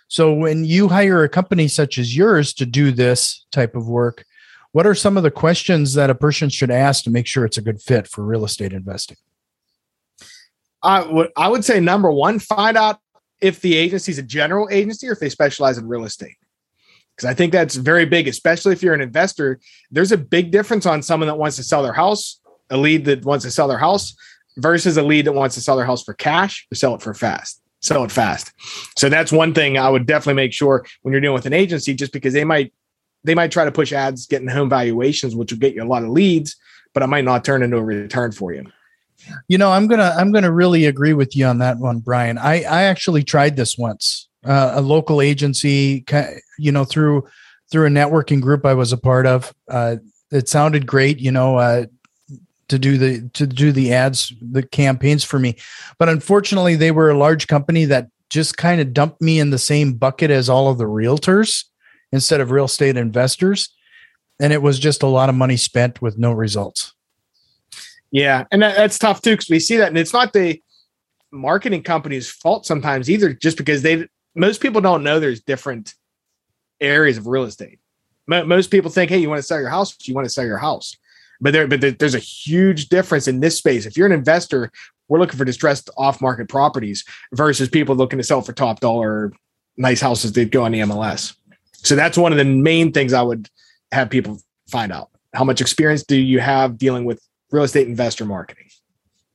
so 0.07 0.33
when 0.33 0.65
you 0.65 0.87
hire 0.87 1.23
a 1.23 1.29
company 1.29 1.67
such 1.67 1.97
as 1.97 2.15
yours 2.15 2.53
to 2.55 2.65
do 2.65 2.91
this 2.91 3.45
type 3.51 3.75
of 3.75 3.87
work, 3.87 4.25
what 4.71 4.85
are 4.85 4.95
some 4.95 5.17
of 5.17 5.23
the 5.23 5.31
questions 5.31 5.93
that 5.93 6.09
a 6.09 6.15
person 6.15 6.49
should 6.49 6.69
ask 6.69 7.03
to 7.05 7.09
make 7.09 7.27
sure 7.27 7.45
it's 7.45 7.57
a 7.57 7.61
good 7.61 7.81
fit 7.81 8.07
for 8.07 8.23
real 8.23 8.45
estate 8.45 8.73
investing? 8.73 9.17
I 10.83 11.01
would 11.01 11.31
I 11.35 11.47
would 11.47 11.65
say 11.65 11.79
number 11.79 12.11
one, 12.11 12.39
find 12.39 12.77
out 12.77 12.99
if 13.41 13.61
the 13.61 13.75
agency 13.75 14.11
is 14.11 14.19
a 14.19 14.23
general 14.23 14.67
agency 14.71 15.07
or 15.07 15.13
if 15.13 15.19
they 15.19 15.29
specialize 15.29 15.77
in 15.77 15.87
real 15.87 16.05
estate. 16.05 16.35
Because 17.15 17.29
I 17.29 17.33
think 17.33 17.53
that's 17.53 17.75
very 17.75 18.05
big, 18.05 18.27
especially 18.27 18.73
if 18.73 18.83
you're 18.83 18.93
an 18.93 19.01
investor. 19.01 19.59
There's 19.89 20.11
a 20.11 20.17
big 20.17 20.51
difference 20.51 20.85
on 20.85 21.01
someone 21.01 21.27
that 21.27 21.37
wants 21.37 21.55
to 21.55 21.63
sell 21.63 21.81
their 21.81 21.93
house, 21.93 22.41
a 22.69 22.77
lead 22.77 23.05
that 23.05 23.23
wants 23.23 23.45
to 23.45 23.51
sell 23.51 23.69
their 23.69 23.77
house, 23.77 24.15
versus 24.57 24.97
a 24.97 25.03
lead 25.03 25.25
that 25.25 25.31
wants 25.31 25.55
to 25.55 25.61
sell 25.61 25.77
their 25.77 25.85
house 25.85 26.03
for 26.03 26.13
cash 26.13 26.67
or 26.71 26.75
sell 26.75 26.93
it 26.93 27.01
for 27.01 27.13
fast 27.13 27.61
sell 27.85 28.03
it 28.03 28.11
fast. 28.11 28.51
So 28.97 29.09
that's 29.09 29.31
one 29.31 29.53
thing 29.53 29.77
I 29.77 29.89
would 29.89 30.05
definitely 30.05 30.41
make 30.41 30.53
sure 30.53 30.85
when 31.03 31.11
you're 31.11 31.21
dealing 31.21 31.35
with 31.35 31.45
an 31.45 31.53
agency, 31.53 31.93
just 31.93 32.11
because 32.11 32.33
they 32.33 32.43
might 32.43 32.73
they 33.23 33.35
might 33.35 33.51
try 33.51 33.65
to 33.65 33.71
push 33.71 33.91
ads 33.91 34.27
getting 34.27 34.47
home 34.47 34.69
valuations, 34.69 35.35
which 35.35 35.51
will 35.51 35.59
get 35.59 35.73
you 35.73 35.83
a 35.83 35.85
lot 35.85 36.03
of 36.03 36.09
leads, 36.09 36.55
but 36.93 37.01
it 37.03 37.07
might 37.07 37.25
not 37.25 37.43
turn 37.43 37.63
into 37.63 37.77
a 37.77 37.83
return 37.83 38.31
for 38.31 38.53
you. 38.53 38.65
You 39.47 39.57
know, 39.57 39.71
I'm 39.71 39.87
gonna 39.87 40.13
I'm 40.17 40.31
gonna 40.31 40.51
really 40.51 40.85
agree 40.85 41.13
with 41.13 41.35
you 41.35 41.45
on 41.45 41.59
that 41.59 41.77
one, 41.77 41.99
Brian. 41.99 42.37
I 42.37 42.63
I 42.63 42.83
actually 42.83 43.23
tried 43.23 43.55
this 43.55 43.77
once. 43.77 44.27
Uh, 44.43 44.73
a 44.75 44.81
local 44.81 45.21
agency, 45.21 46.05
you 46.59 46.71
know, 46.71 46.85
through 46.85 47.23
through 47.71 47.87
a 47.87 47.89
networking 47.89 48.41
group 48.41 48.65
I 48.65 48.73
was 48.73 48.91
a 48.91 48.97
part 48.97 49.25
of. 49.25 49.53
Uh, 49.69 49.97
it 50.31 50.47
sounded 50.47 50.85
great, 50.85 51.19
you 51.19 51.31
know. 51.31 51.57
Uh, 51.57 51.85
to 52.69 52.79
do 52.79 52.97
the 52.97 53.29
to 53.33 53.45
do 53.45 53.71
the 53.71 53.93
ads 53.93 54.33
the 54.41 54.63
campaigns 54.63 55.23
for 55.23 55.39
me. 55.39 55.55
But 55.99 56.09
unfortunately 56.09 56.75
they 56.75 56.91
were 56.91 57.09
a 57.09 57.17
large 57.17 57.47
company 57.47 57.85
that 57.85 58.07
just 58.29 58.57
kind 58.57 58.81
of 58.81 58.93
dumped 58.93 59.21
me 59.21 59.39
in 59.39 59.51
the 59.51 59.59
same 59.59 59.93
bucket 59.93 60.31
as 60.31 60.49
all 60.49 60.67
of 60.67 60.77
the 60.77 60.85
realtors 60.85 61.65
instead 62.11 62.41
of 62.41 62.51
real 62.51 62.65
estate 62.65 62.97
investors. 62.97 63.69
And 64.39 64.51
it 64.51 64.61
was 64.61 64.79
just 64.79 65.03
a 65.03 65.07
lot 65.07 65.29
of 65.29 65.35
money 65.35 65.57
spent 65.57 66.01
with 66.01 66.17
no 66.17 66.31
results. 66.31 66.93
Yeah 68.11 68.45
and 68.51 68.61
that, 68.61 68.75
that's 68.75 68.99
tough 68.99 69.21
too 69.21 69.31
because 69.31 69.49
we 69.49 69.59
see 69.59 69.77
that 69.77 69.89
and 69.89 69.97
it's 69.97 70.13
not 70.13 70.33
the 70.33 70.61
marketing 71.31 71.83
company's 71.83 72.29
fault 72.29 72.65
sometimes 72.65 73.09
either 73.09 73.33
just 73.33 73.57
because 73.57 73.81
they 73.81 74.07
most 74.35 74.61
people 74.61 74.81
don't 74.81 75.03
know 75.03 75.19
there's 75.19 75.41
different 75.41 75.93
areas 76.81 77.17
of 77.17 77.27
real 77.27 77.43
estate. 77.43 77.79
Most 78.27 78.71
people 78.71 78.89
think 78.89 79.11
hey 79.11 79.19
you 79.19 79.29
want 79.29 79.39
to 79.39 79.43
sell 79.43 79.59
your 79.59 79.69
house? 79.69 79.95
You 80.07 80.15
want 80.15 80.25
to 80.25 80.31
sell 80.31 80.45
your 80.45 80.57
house 80.57 80.97
but 81.41 81.53
there, 81.53 81.67
but 81.67 81.99
there's 81.99 82.15
a 82.15 82.19
huge 82.19 82.89
difference 82.89 83.27
in 83.27 83.39
this 83.39 83.57
space. 83.57 83.85
If 83.85 83.97
you're 83.97 84.07
an 84.07 84.13
investor, 84.13 84.71
we're 85.07 85.19
looking 85.19 85.37
for 85.37 85.45
distressed 85.45 85.89
off-market 85.97 86.49
properties 86.49 87.03
versus 87.33 87.69
people 87.69 87.95
looking 87.95 88.17
to 88.17 88.23
sell 88.23 88.41
for 88.41 88.53
top 88.53 88.79
dollar, 88.79 89.31
nice 89.77 90.01
houses 90.01 90.33
that 90.33 90.51
go 90.51 90.63
on 90.63 90.71
the 90.71 90.79
MLS. 90.79 91.35
So 91.73 91.95
that's 91.95 92.17
one 92.17 92.31
of 92.31 92.37
the 92.37 92.45
main 92.45 92.91
things 92.91 93.13
I 93.13 93.21
would 93.21 93.49
have 93.91 94.09
people 94.09 94.41
find 94.67 94.91
out. 94.91 95.09
How 95.33 95.43
much 95.43 95.61
experience 95.61 96.03
do 96.03 96.15
you 96.15 96.39
have 96.39 96.77
dealing 96.77 97.05
with 97.05 97.21
real 97.51 97.63
estate 97.63 97.87
investor 97.87 98.25
marketing? 98.25 98.67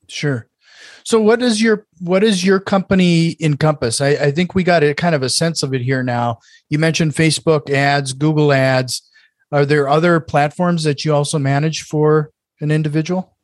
Sure. 0.09 0.49
So 1.05 1.21
what 1.21 1.43
is 1.43 1.63
your 1.63 1.87
what 2.01 2.25
is 2.25 2.45
your 2.45 2.61
company 2.61 3.37
encompass? 3.41 4.01
I, 4.01 4.09
I 4.09 4.31
think 4.31 4.55
we 4.55 4.65
got 4.65 4.83
a 4.83 4.95
kind 4.95 5.15
of 5.15 5.23
a 5.23 5.29
sense 5.29 5.63
of 5.63 5.73
it 5.75 5.81
here 5.81 6.03
now. 6.03 6.39
You 6.69 6.79
mentioned 6.79 7.13
Facebook 7.13 7.71
ads, 7.71 8.13
Google 8.13 8.53
ads. 8.53 9.10
Are 9.53 9.67
there 9.67 9.89
other 9.89 10.21
platforms 10.21 10.85
that 10.85 11.05
you 11.05 11.15
also 11.15 11.39
manage 11.39 11.83
for 11.83 12.31
an 12.61 12.71
individual? 12.71 13.37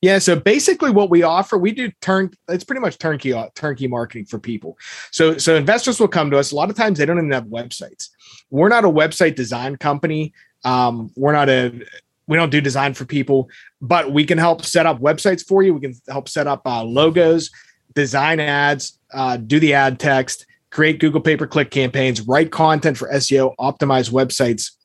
Yeah, 0.00 0.18
so 0.18 0.36
basically 0.36 0.90
what 0.90 1.10
we 1.10 1.22
offer, 1.22 1.58
we 1.58 1.72
do 1.72 1.90
turn 2.00 2.30
it's 2.48 2.64
pretty 2.64 2.80
much 2.80 2.98
turnkey 2.98 3.32
uh, 3.32 3.48
turnkey 3.54 3.86
marketing 3.86 4.26
for 4.26 4.38
people. 4.38 4.78
So 5.10 5.36
so 5.38 5.54
investors 5.54 6.00
will 6.00 6.08
come 6.08 6.30
to 6.30 6.38
us. 6.38 6.52
A 6.52 6.56
lot 6.56 6.70
of 6.70 6.76
times 6.76 6.98
they 6.98 7.06
don't 7.06 7.18
even 7.18 7.30
have 7.32 7.44
websites. 7.44 8.08
We're 8.50 8.68
not 8.68 8.84
a 8.84 8.88
website 8.88 9.34
design 9.34 9.76
company. 9.76 10.32
Um, 10.64 11.10
we're 11.16 11.32
not 11.32 11.48
a 11.48 11.82
we 12.26 12.36
don't 12.36 12.50
do 12.50 12.60
design 12.60 12.94
for 12.94 13.04
people, 13.04 13.48
but 13.80 14.12
we 14.12 14.24
can 14.24 14.38
help 14.38 14.64
set 14.64 14.86
up 14.86 15.00
websites 15.00 15.46
for 15.46 15.62
you. 15.62 15.74
We 15.74 15.80
can 15.80 15.94
help 16.08 16.28
set 16.28 16.46
up 16.46 16.62
uh, 16.66 16.82
logos, 16.82 17.50
design 17.94 18.40
ads, 18.40 18.98
uh, 19.12 19.36
do 19.36 19.60
the 19.60 19.74
ad 19.74 20.00
text, 20.00 20.46
create 20.70 20.98
Google 20.98 21.20
pay 21.20 21.36
per 21.36 21.46
click 21.46 21.70
campaigns, 21.70 22.22
write 22.22 22.50
content 22.50 22.98
for 22.98 23.08
SEO, 23.10 23.54
optimize 23.58 24.10
websites. 24.10 24.75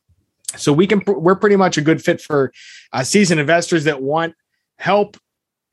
So 0.57 0.73
we 0.73 0.87
can 0.87 1.01
we're 1.05 1.35
pretty 1.35 1.55
much 1.55 1.77
a 1.77 1.81
good 1.81 2.03
fit 2.03 2.21
for 2.21 2.51
uh, 2.91 3.03
seasoned 3.03 3.39
investors 3.39 3.85
that 3.85 4.01
want 4.01 4.35
help 4.77 5.17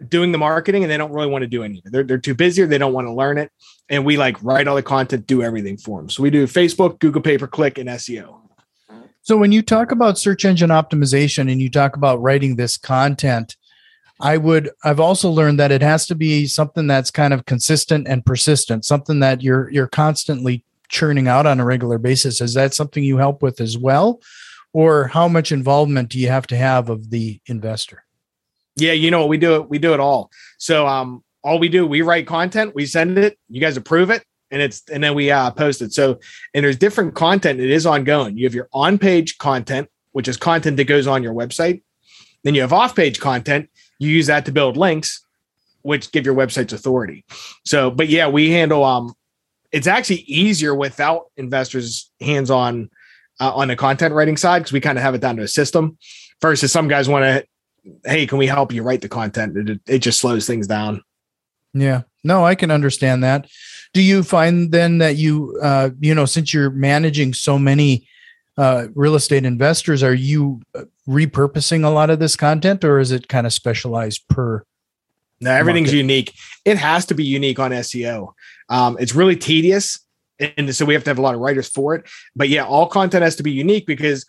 doing 0.07 0.31
the 0.31 0.39
marketing 0.39 0.85
and 0.85 0.91
they 0.91 0.97
don't 0.97 1.13
really 1.13 1.29
want 1.29 1.43
to 1.43 1.49
do 1.49 1.65
anything. 1.65 1.91
They're, 1.91 2.05
they're 2.05 2.19
too 2.19 2.35
busy 2.35 2.63
or 2.63 2.67
they 2.67 2.79
don't 2.79 2.93
want 2.93 3.09
to 3.09 3.13
learn 3.13 3.39
it. 3.39 3.51
And 3.89 4.05
we 4.05 4.17
like 4.17 4.43
write 4.43 4.69
all 4.69 4.77
the 4.77 4.83
content, 4.83 5.27
do 5.27 5.43
everything 5.43 5.77
for 5.77 6.01
them. 6.01 6.09
So 6.09 6.23
we 6.23 6.31
do 6.31 6.47
Facebook, 6.47 7.01
Google 7.01 7.23
pay 7.23 7.39
per 7.39 7.47
click, 7.47 7.79
and 7.79 7.89
SEO. 7.89 8.41
So 9.23 9.37
when 9.37 9.53
you 9.53 9.63
talk 9.63 9.91
about 9.91 10.19
search 10.19 10.45
engine 10.45 10.71
optimization 10.71 11.51
and 11.51 11.61
you 11.61 11.69
talk 11.69 11.97
about 11.97 12.23
writing 12.23 12.57
this 12.57 12.77
content, 12.77 13.57
I 14.21 14.37
would 14.37 14.71
I've 14.85 15.01
also 15.01 15.31
learned 15.31 15.61
that 15.61 15.71
it 15.71 15.83
has 15.83 16.07
to 16.07 16.15
be 16.15 16.47
something 16.47 16.87
that's 16.87 17.11
kind 17.11 17.33
of 17.33 17.45
consistent 17.45 18.09
and 18.09 18.25
persistent, 18.25 18.85
something 18.85 19.21
that 19.21 19.43
you're 19.43 19.71
you're 19.71 19.87
constantly 19.87 20.65
churning 20.89 21.29
out 21.29 21.47
on 21.47 21.61
a 21.61 21.65
regular 21.65 21.99
basis. 21.99 22.41
Is 22.41 22.55
that 22.55 22.75
something 22.75 23.05
you 23.05 23.19
help 23.19 23.43
with 23.43 23.61
as 23.61 23.77
well? 23.77 24.21
Or 24.73 25.09
how 25.09 25.29
much 25.29 25.51
involvement 25.51 26.11
do 26.11 26.19
you 26.19 26.29
have 26.29 26.47
to 26.49 26.57
have 26.57 26.91
of 26.91 27.11
the 27.11 27.41
investor? 27.47 28.05
Yeah, 28.77 28.93
you 28.93 29.11
know 29.11 29.21
what 29.21 29.29
we 29.29 29.39
do 29.39 29.57
it. 29.57 29.69
We 29.69 29.79
do 29.79 29.95
it 29.95 30.01
all. 30.01 30.31
So 30.59 30.87
um, 30.87 31.25
all 31.43 31.59
we 31.59 31.69
do, 31.69 31.87
we 31.87 32.03
write 32.03 32.27
content, 32.27 32.75
we 32.75 32.87
send 32.87 33.19
it, 33.19 33.39
you 33.49 33.61
guys 33.61 33.77
approve 33.77 34.11
it, 34.11 34.25
and 34.51 34.63
it's 34.63 34.83
and 34.89 35.03
then 35.03 35.15
we 35.15 35.31
uh, 35.31 35.51
post 35.51 35.83
it. 35.83 35.93
So 35.93 36.19
and 36.55 36.65
there's 36.65 36.77
different 36.77 37.15
content. 37.15 37.61
It 37.61 37.71
is 37.71 37.87
ongoing. 37.87 38.37
You 38.37 38.45
have 38.45 38.55
your 38.55 38.69
on-page 38.73 39.39
content, 39.39 39.89
which 40.13 40.29
is 40.29 40.37
content 40.37 40.77
that 40.77 40.85
goes 40.85 41.07
on 41.07 41.23
your 41.23 41.35
website. 41.35 41.83
Then 42.45 42.55
you 42.55 42.61
have 42.61 42.73
off-page 42.73 43.21
content. 43.21 43.69
You 43.99 44.11
use 44.11 44.27
that 44.29 44.45
to 44.47 44.53
build 44.53 44.77
links, 44.77 45.25
which 45.83 46.13
give 46.13 46.25
your 46.25 46.35
websites 46.35 46.73
authority. 46.73 47.25
So, 47.65 47.91
but 47.91 48.09
yeah, 48.09 48.29
we 48.29 48.51
handle. 48.51 48.85
Um, 48.85 49.15
it's 49.73 49.87
actually 49.87 50.21
easier 50.21 50.75
without 50.75 51.25
investors 51.37 52.11
hands-on 52.21 52.91
uh, 53.41 53.53
on 53.55 53.69
the 53.69 53.77
content 53.77 54.15
writing 54.15 54.37
side 54.37 54.61
because 54.61 54.73
we 54.73 54.81
kind 54.81 54.99
of 54.99 55.03
have 55.03 55.15
it 55.15 55.21
down 55.21 55.37
to 55.37 55.43
a 55.43 55.49
system. 55.49 55.99
Versus 56.41 56.71
some 56.71 56.87
guys 56.87 57.09
want 57.09 57.25
to 57.25 57.45
hey, 58.05 58.27
can 58.27 58.39
we 58.39 58.47
help 58.47 58.73
you 58.73 58.83
write 58.83 59.03
the 59.03 59.09
content? 59.09 59.57
It, 59.57 59.81
it 59.87 59.99
just 60.01 60.21
slows 60.21 60.47
things 60.47 60.67
down. 60.67 61.03
Yeah, 61.75 62.03
no, 62.25 62.45
I 62.45 62.55
can 62.55 62.71
understand 62.71 63.23
that. 63.25 63.49
Do 63.95 64.03
you 64.03 64.23
find 64.23 64.73
then 64.73 64.99
that 64.99 65.17
you, 65.17 65.59
uh, 65.63 65.91
you 66.01 66.15
know, 66.15 66.25
since 66.25 66.53
you're 66.53 66.71
managing 66.71 67.35
so 67.35 67.59
many 67.59 68.07
uh, 68.57 68.89
real 68.95 69.15
estate 69.15 69.45
investors, 69.45 70.03
are 70.03 70.15
you 70.15 70.61
uh, 70.75 70.85
repurposing 71.09 71.85
a 71.85 71.89
lot 71.89 72.11
of 72.11 72.19
this 72.19 72.37
content, 72.37 72.85
or 72.85 72.99
is 72.99 73.13
it 73.13 73.29
kind 73.29 73.47
of 73.47 73.53
specialized 73.53 74.27
per? 74.29 74.65
No, 75.41 75.53
everything's 75.53 75.89
market? 75.89 75.99
unique. 75.99 76.35
It 76.65 76.79
has 76.79 77.07
to 77.07 77.15
be 77.15 77.25
unique 77.25 77.59
on 77.59 77.71
SEO. 77.71 78.33
Um, 78.69 78.97
it's 78.99 79.15
really 79.15 79.37
tedious, 79.37 80.01
and 80.57 80.75
so 80.75 80.85
we 80.85 80.95
have 80.95 81.05
to 81.05 81.11
have 81.11 81.19
a 81.19 81.23
lot 81.23 81.35
of 81.35 81.41
writers 81.41 81.69
for 81.69 81.95
it. 81.95 82.09
But 82.37 82.49
yeah, 82.49 82.65
all 82.65 82.87
content 82.87 83.23
has 83.23 83.37
to 83.37 83.43
be 83.43 83.53
unique 83.53 83.87
because. 83.87 84.27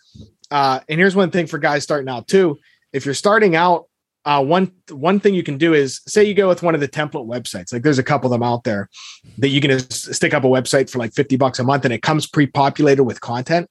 Uh, 0.52 0.80
and 0.88 0.98
here's 0.98 1.14
one 1.14 1.30
thing 1.30 1.46
for 1.46 1.58
guys 1.58 1.84
starting 1.84 2.08
out 2.08 2.26
too 2.26 2.58
if 2.92 3.04
you're 3.04 3.14
starting 3.14 3.56
out, 3.56 3.86
uh, 4.26 4.44
one 4.44 4.70
one 4.90 5.18
thing 5.18 5.32
you 5.32 5.42
can 5.42 5.56
do 5.56 5.72
is 5.72 6.02
say 6.06 6.22
you 6.22 6.34
go 6.34 6.48
with 6.48 6.62
one 6.62 6.74
of 6.74 6.80
the 6.80 6.88
template 6.88 7.26
websites. 7.26 7.72
Like 7.72 7.82
there's 7.82 7.98
a 7.98 8.02
couple 8.02 8.26
of 8.26 8.32
them 8.32 8.42
out 8.42 8.64
there 8.64 8.90
that 9.38 9.48
you 9.48 9.62
can 9.62 9.70
just 9.70 10.14
stick 10.14 10.34
up 10.34 10.44
a 10.44 10.48
website 10.48 10.90
for 10.90 10.98
like 10.98 11.14
50 11.14 11.36
bucks 11.36 11.58
a 11.58 11.64
month 11.64 11.86
and 11.86 11.94
it 11.94 12.02
comes 12.02 12.26
pre-populated 12.26 13.04
with 13.04 13.22
content. 13.22 13.70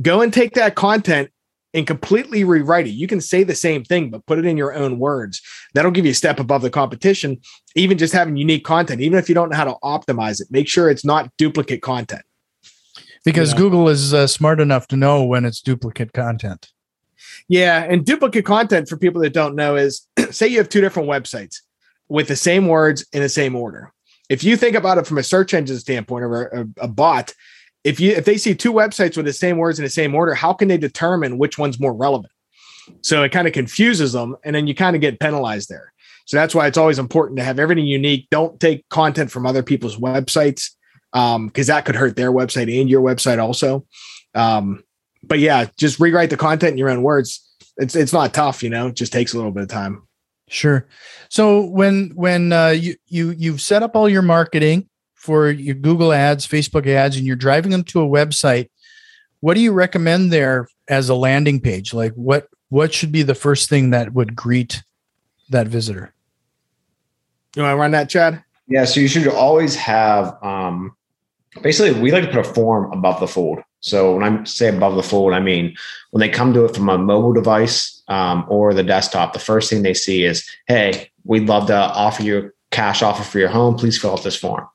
Go 0.00 0.20
and 0.20 0.32
take 0.32 0.54
that 0.54 0.76
content 0.76 1.30
and 1.74 1.86
completely 1.86 2.44
rewrite 2.44 2.86
it. 2.86 2.90
You 2.90 3.06
can 3.06 3.20
say 3.20 3.44
the 3.44 3.54
same 3.54 3.84
thing, 3.84 4.10
but 4.10 4.24
put 4.26 4.38
it 4.38 4.46
in 4.46 4.56
your 4.56 4.74
own 4.74 4.98
words. 4.98 5.42
That'll 5.74 5.90
give 5.90 6.04
you 6.04 6.12
a 6.12 6.14
step 6.14 6.40
above 6.40 6.62
the 6.62 6.70
competition. 6.70 7.40
Even 7.74 7.98
just 7.98 8.12
having 8.12 8.36
unique 8.36 8.64
content, 8.64 9.00
even 9.00 9.18
if 9.18 9.28
you 9.28 9.34
don't 9.34 9.50
know 9.50 9.56
how 9.56 9.64
to 9.64 9.76
optimize 9.82 10.40
it, 10.40 10.48
make 10.50 10.68
sure 10.68 10.88
it's 10.88 11.04
not 11.04 11.30
duplicate 11.36 11.82
content. 11.82 12.22
Because 13.24 13.50
you 13.50 13.56
know? 13.56 13.64
Google 13.64 13.88
is 13.88 14.14
uh, 14.14 14.26
smart 14.26 14.60
enough 14.60 14.88
to 14.88 14.96
know 14.96 15.24
when 15.24 15.44
it's 15.44 15.60
duplicate 15.60 16.12
content. 16.12 16.72
Yeah, 17.48 17.84
and 17.84 18.04
duplicate 18.04 18.44
content 18.44 18.88
for 18.88 18.96
people 18.96 19.20
that 19.22 19.32
don't 19.32 19.54
know 19.54 19.76
is 19.76 20.06
say 20.30 20.48
you 20.48 20.58
have 20.58 20.68
two 20.68 20.80
different 20.80 21.08
websites 21.08 21.60
with 22.08 22.28
the 22.28 22.36
same 22.36 22.66
words 22.66 23.06
in 23.12 23.20
the 23.20 23.28
same 23.28 23.54
order. 23.54 23.92
If 24.28 24.44
you 24.44 24.56
think 24.56 24.76
about 24.76 24.98
it 24.98 25.06
from 25.06 25.18
a 25.18 25.22
search 25.22 25.54
engine 25.54 25.78
standpoint 25.78 26.24
or 26.24 26.42
a, 26.44 26.84
a 26.84 26.88
bot, 26.88 27.34
if 27.84 28.00
you 28.00 28.12
if 28.12 28.24
they 28.24 28.36
see 28.36 28.54
two 28.54 28.72
websites 28.72 29.16
with 29.16 29.26
the 29.26 29.32
same 29.32 29.56
words 29.56 29.78
in 29.78 29.84
the 29.84 29.90
same 29.90 30.14
order, 30.14 30.34
how 30.34 30.52
can 30.52 30.68
they 30.68 30.78
determine 30.78 31.38
which 31.38 31.58
one's 31.58 31.80
more 31.80 31.94
relevant? 31.94 32.32
So 33.02 33.22
it 33.22 33.32
kind 33.32 33.46
of 33.46 33.52
confuses 33.52 34.12
them, 34.12 34.36
and 34.44 34.54
then 34.54 34.66
you 34.66 34.74
kind 34.74 34.96
of 34.96 35.02
get 35.02 35.20
penalized 35.20 35.68
there. 35.68 35.92
So 36.26 36.36
that's 36.36 36.54
why 36.54 36.66
it's 36.66 36.78
always 36.78 36.98
important 36.98 37.38
to 37.38 37.44
have 37.44 37.58
everything 37.58 37.86
unique. 37.86 38.28
Don't 38.30 38.58
take 38.60 38.88
content 38.88 39.30
from 39.30 39.46
other 39.46 39.62
people's 39.62 39.96
websites 39.96 40.70
because 41.12 41.36
um, 41.36 41.50
that 41.54 41.84
could 41.84 41.96
hurt 41.96 42.16
their 42.16 42.32
website 42.32 42.80
and 42.80 42.90
your 42.90 43.02
website 43.02 43.42
also. 43.42 43.86
Um, 44.34 44.84
but 45.22 45.38
yeah, 45.38 45.66
just 45.78 45.98
rewrite 45.98 46.30
the 46.30 46.36
content 46.36 46.72
in 46.72 46.78
your 46.78 46.90
own 46.90 47.02
words. 47.02 47.44
It's 47.76 47.94
it's 47.94 48.12
not 48.12 48.34
tough, 48.34 48.62
you 48.62 48.70
know. 48.70 48.88
It 48.88 48.94
just 48.94 49.12
takes 49.12 49.32
a 49.32 49.36
little 49.36 49.52
bit 49.52 49.62
of 49.62 49.68
time. 49.68 50.06
Sure. 50.48 50.86
So 51.28 51.64
when 51.64 52.12
when 52.14 52.52
uh, 52.52 52.68
you 52.68 52.96
you 53.06 53.30
you've 53.30 53.60
set 53.60 53.82
up 53.82 53.94
all 53.94 54.08
your 54.08 54.22
marketing 54.22 54.87
for 55.18 55.50
your 55.50 55.74
Google 55.74 56.12
ads, 56.12 56.46
Facebook 56.46 56.86
ads, 56.86 57.16
and 57.16 57.26
you're 57.26 57.36
driving 57.36 57.72
them 57.72 57.82
to 57.84 58.00
a 58.00 58.08
website, 58.08 58.70
what 59.40 59.54
do 59.54 59.60
you 59.60 59.72
recommend 59.72 60.32
there 60.32 60.68
as 60.88 61.08
a 61.08 61.14
landing 61.14 61.60
page? 61.60 61.92
Like 61.92 62.12
what 62.14 62.48
what 62.70 62.94
should 62.94 63.12
be 63.12 63.22
the 63.22 63.34
first 63.34 63.68
thing 63.68 63.90
that 63.90 64.14
would 64.14 64.36
greet 64.36 64.82
that 65.50 65.66
visitor? 65.66 66.14
You 67.56 67.62
want 67.62 67.72
to 67.72 67.76
run 67.76 67.90
that, 67.92 68.08
Chad? 68.08 68.42
Yeah. 68.68 68.84
So 68.84 69.00
you 69.00 69.08
should 69.08 69.26
always 69.26 69.74
have 69.74 70.36
um, 70.42 70.94
basically 71.62 72.00
we 72.00 72.12
like 72.12 72.24
to 72.24 72.30
put 72.30 72.46
a 72.46 72.54
form 72.54 72.92
above 72.92 73.20
the 73.20 73.28
fold. 73.28 73.60
So 73.80 74.16
when 74.16 74.22
I 74.22 74.44
say 74.44 74.68
above 74.68 74.96
the 74.96 75.02
fold, 75.02 75.32
I 75.32 75.40
mean 75.40 75.76
when 76.10 76.20
they 76.20 76.28
come 76.28 76.52
to 76.54 76.64
it 76.64 76.74
from 76.74 76.88
a 76.88 76.98
mobile 76.98 77.32
device 77.32 78.02
um, 78.08 78.44
or 78.48 78.72
the 78.72 78.82
desktop, 78.82 79.32
the 79.32 79.38
first 79.38 79.68
thing 79.70 79.82
they 79.82 79.94
see 79.94 80.24
is, 80.24 80.48
"Hey, 80.66 81.10
we'd 81.24 81.48
love 81.48 81.66
to 81.68 81.76
offer 81.76 82.22
you 82.22 82.38
a 82.38 82.50
cash 82.70 83.02
offer 83.02 83.24
for 83.24 83.38
your 83.38 83.48
home. 83.48 83.76
Please 83.76 83.98
fill 83.98 84.12
out 84.12 84.22
this 84.22 84.36
form." 84.36 84.66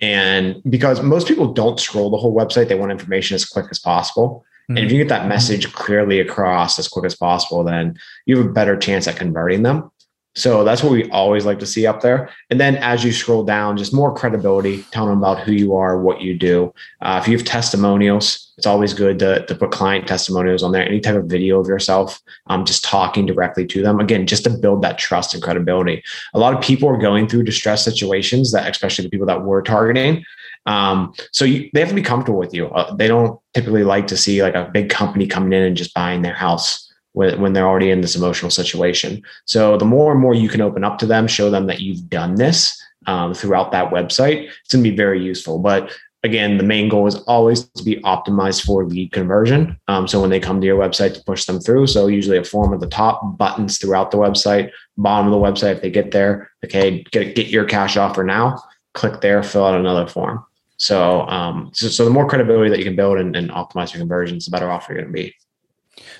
And 0.00 0.62
because 0.68 1.02
most 1.02 1.26
people 1.26 1.52
don't 1.52 1.80
scroll 1.80 2.10
the 2.10 2.16
whole 2.16 2.34
website, 2.34 2.68
they 2.68 2.74
want 2.74 2.92
information 2.92 3.34
as 3.34 3.44
quick 3.44 3.66
as 3.70 3.78
possible. 3.78 4.44
Mm-hmm. 4.64 4.76
And 4.76 4.86
if 4.86 4.92
you 4.92 4.98
get 4.98 5.08
that 5.08 5.28
message 5.28 5.72
clearly 5.72 6.20
across 6.20 6.78
as 6.78 6.88
quick 6.88 7.04
as 7.04 7.14
possible, 7.14 7.64
then 7.64 7.96
you 8.26 8.36
have 8.36 8.46
a 8.46 8.50
better 8.50 8.76
chance 8.76 9.06
at 9.08 9.16
converting 9.16 9.62
them. 9.62 9.90
So 10.36 10.64
that's 10.64 10.82
what 10.82 10.92
we 10.92 11.08
always 11.10 11.46
like 11.46 11.58
to 11.60 11.66
see 11.66 11.86
up 11.86 12.02
there. 12.02 12.28
And 12.50 12.60
then 12.60 12.76
as 12.76 13.02
you 13.02 13.10
scroll 13.10 13.42
down, 13.42 13.78
just 13.78 13.94
more 13.94 14.14
credibility, 14.14 14.82
telling 14.90 15.08
them 15.08 15.18
about 15.18 15.40
who 15.40 15.52
you 15.52 15.74
are, 15.74 16.00
what 16.00 16.20
you 16.20 16.38
do. 16.38 16.74
Uh, 17.00 17.18
if 17.22 17.26
you 17.26 17.36
have 17.36 17.46
testimonials, 17.46 18.52
it's 18.58 18.66
always 18.66 18.92
good 18.92 19.18
to, 19.20 19.46
to 19.46 19.54
put 19.54 19.70
client 19.70 20.06
testimonials 20.06 20.62
on 20.62 20.72
there, 20.72 20.86
any 20.86 21.00
type 21.00 21.16
of 21.16 21.24
video 21.24 21.58
of 21.58 21.68
yourself, 21.68 22.20
um, 22.48 22.66
just 22.66 22.84
talking 22.84 23.24
directly 23.24 23.66
to 23.66 23.82
them. 23.82 23.98
Again, 23.98 24.26
just 24.26 24.44
to 24.44 24.50
build 24.50 24.82
that 24.82 24.98
trust 24.98 25.32
and 25.32 25.42
credibility. 25.42 26.02
A 26.34 26.38
lot 26.38 26.52
of 26.52 26.62
people 26.62 26.88
are 26.88 26.98
going 26.98 27.28
through 27.28 27.44
distress 27.44 27.82
situations 27.82 28.52
that, 28.52 28.70
especially 28.70 29.04
the 29.04 29.10
people 29.10 29.26
that 29.26 29.42
we're 29.42 29.62
targeting. 29.62 30.22
Um, 30.66 31.14
so 31.32 31.46
you, 31.46 31.70
they 31.72 31.80
have 31.80 31.88
to 31.88 31.94
be 31.94 32.02
comfortable 32.02 32.38
with 32.38 32.52
you. 32.52 32.66
Uh, 32.68 32.94
they 32.94 33.08
don't 33.08 33.40
typically 33.54 33.84
like 33.84 34.06
to 34.08 34.16
see 34.18 34.42
like 34.42 34.54
a 34.54 34.70
big 34.70 34.90
company 34.90 35.26
coming 35.26 35.54
in 35.54 35.62
and 35.62 35.76
just 35.76 35.94
buying 35.94 36.20
their 36.20 36.34
house 36.34 36.85
when, 37.16 37.40
when 37.40 37.54
they're 37.54 37.66
already 37.66 37.90
in 37.90 38.02
this 38.02 38.14
emotional 38.14 38.50
situation. 38.50 39.22
So 39.46 39.78
the 39.78 39.86
more 39.86 40.12
and 40.12 40.20
more 40.20 40.34
you 40.34 40.50
can 40.50 40.60
open 40.60 40.84
up 40.84 40.98
to 40.98 41.06
them, 41.06 41.26
show 41.26 41.50
them 41.50 41.66
that 41.66 41.80
you've 41.80 42.10
done 42.10 42.34
this 42.34 42.78
um, 43.06 43.32
throughout 43.32 43.72
that 43.72 43.90
website, 43.90 44.50
it's 44.62 44.72
going 44.74 44.84
to 44.84 44.90
be 44.90 44.94
very 44.94 45.22
useful. 45.22 45.58
But 45.58 45.96
again, 46.24 46.58
the 46.58 46.62
main 46.62 46.90
goal 46.90 47.06
is 47.06 47.14
always 47.22 47.70
to 47.70 47.82
be 47.82 47.96
optimized 48.02 48.66
for 48.66 48.84
lead 48.84 49.12
conversion. 49.12 49.80
Um, 49.88 50.06
so 50.06 50.20
when 50.20 50.28
they 50.28 50.40
come 50.40 50.60
to 50.60 50.66
your 50.66 50.78
website 50.78 51.14
to 51.14 51.24
push 51.24 51.46
them 51.46 51.58
through, 51.58 51.86
so 51.86 52.06
usually 52.06 52.36
a 52.36 52.44
form 52.44 52.74
at 52.74 52.80
the 52.80 52.86
top, 52.86 53.38
buttons 53.38 53.78
throughout 53.78 54.10
the 54.10 54.18
website, 54.18 54.70
bottom 54.98 55.32
of 55.32 55.32
the 55.32 55.38
website, 55.38 55.76
if 55.76 55.80
they 55.80 55.90
get 55.90 56.10
there, 56.10 56.50
okay, 56.66 57.02
get, 57.12 57.34
get 57.34 57.46
your 57.46 57.64
cash 57.64 57.96
offer 57.96 58.24
now, 58.24 58.62
click 58.92 59.22
there, 59.22 59.42
fill 59.42 59.64
out 59.64 59.80
another 59.80 60.06
form. 60.06 60.44
So, 60.76 61.22
um, 61.28 61.70
so, 61.72 61.88
so 61.88 62.04
the 62.04 62.10
more 62.10 62.28
credibility 62.28 62.68
that 62.68 62.78
you 62.78 62.84
can 62.84 62.96
build 62.96 63.16
and, 63.16 63.34
and 63.34 63.48
optimize 63.48 63.94
your 63.94 64.00
conversions, 64.00 64.44
the 64.44 64.50
better 64.50 64.70
off 64.70 64.86
you're 64.90 64.98
going 64.98 65.08
to 65.08 65.12
be. 65.12 65.34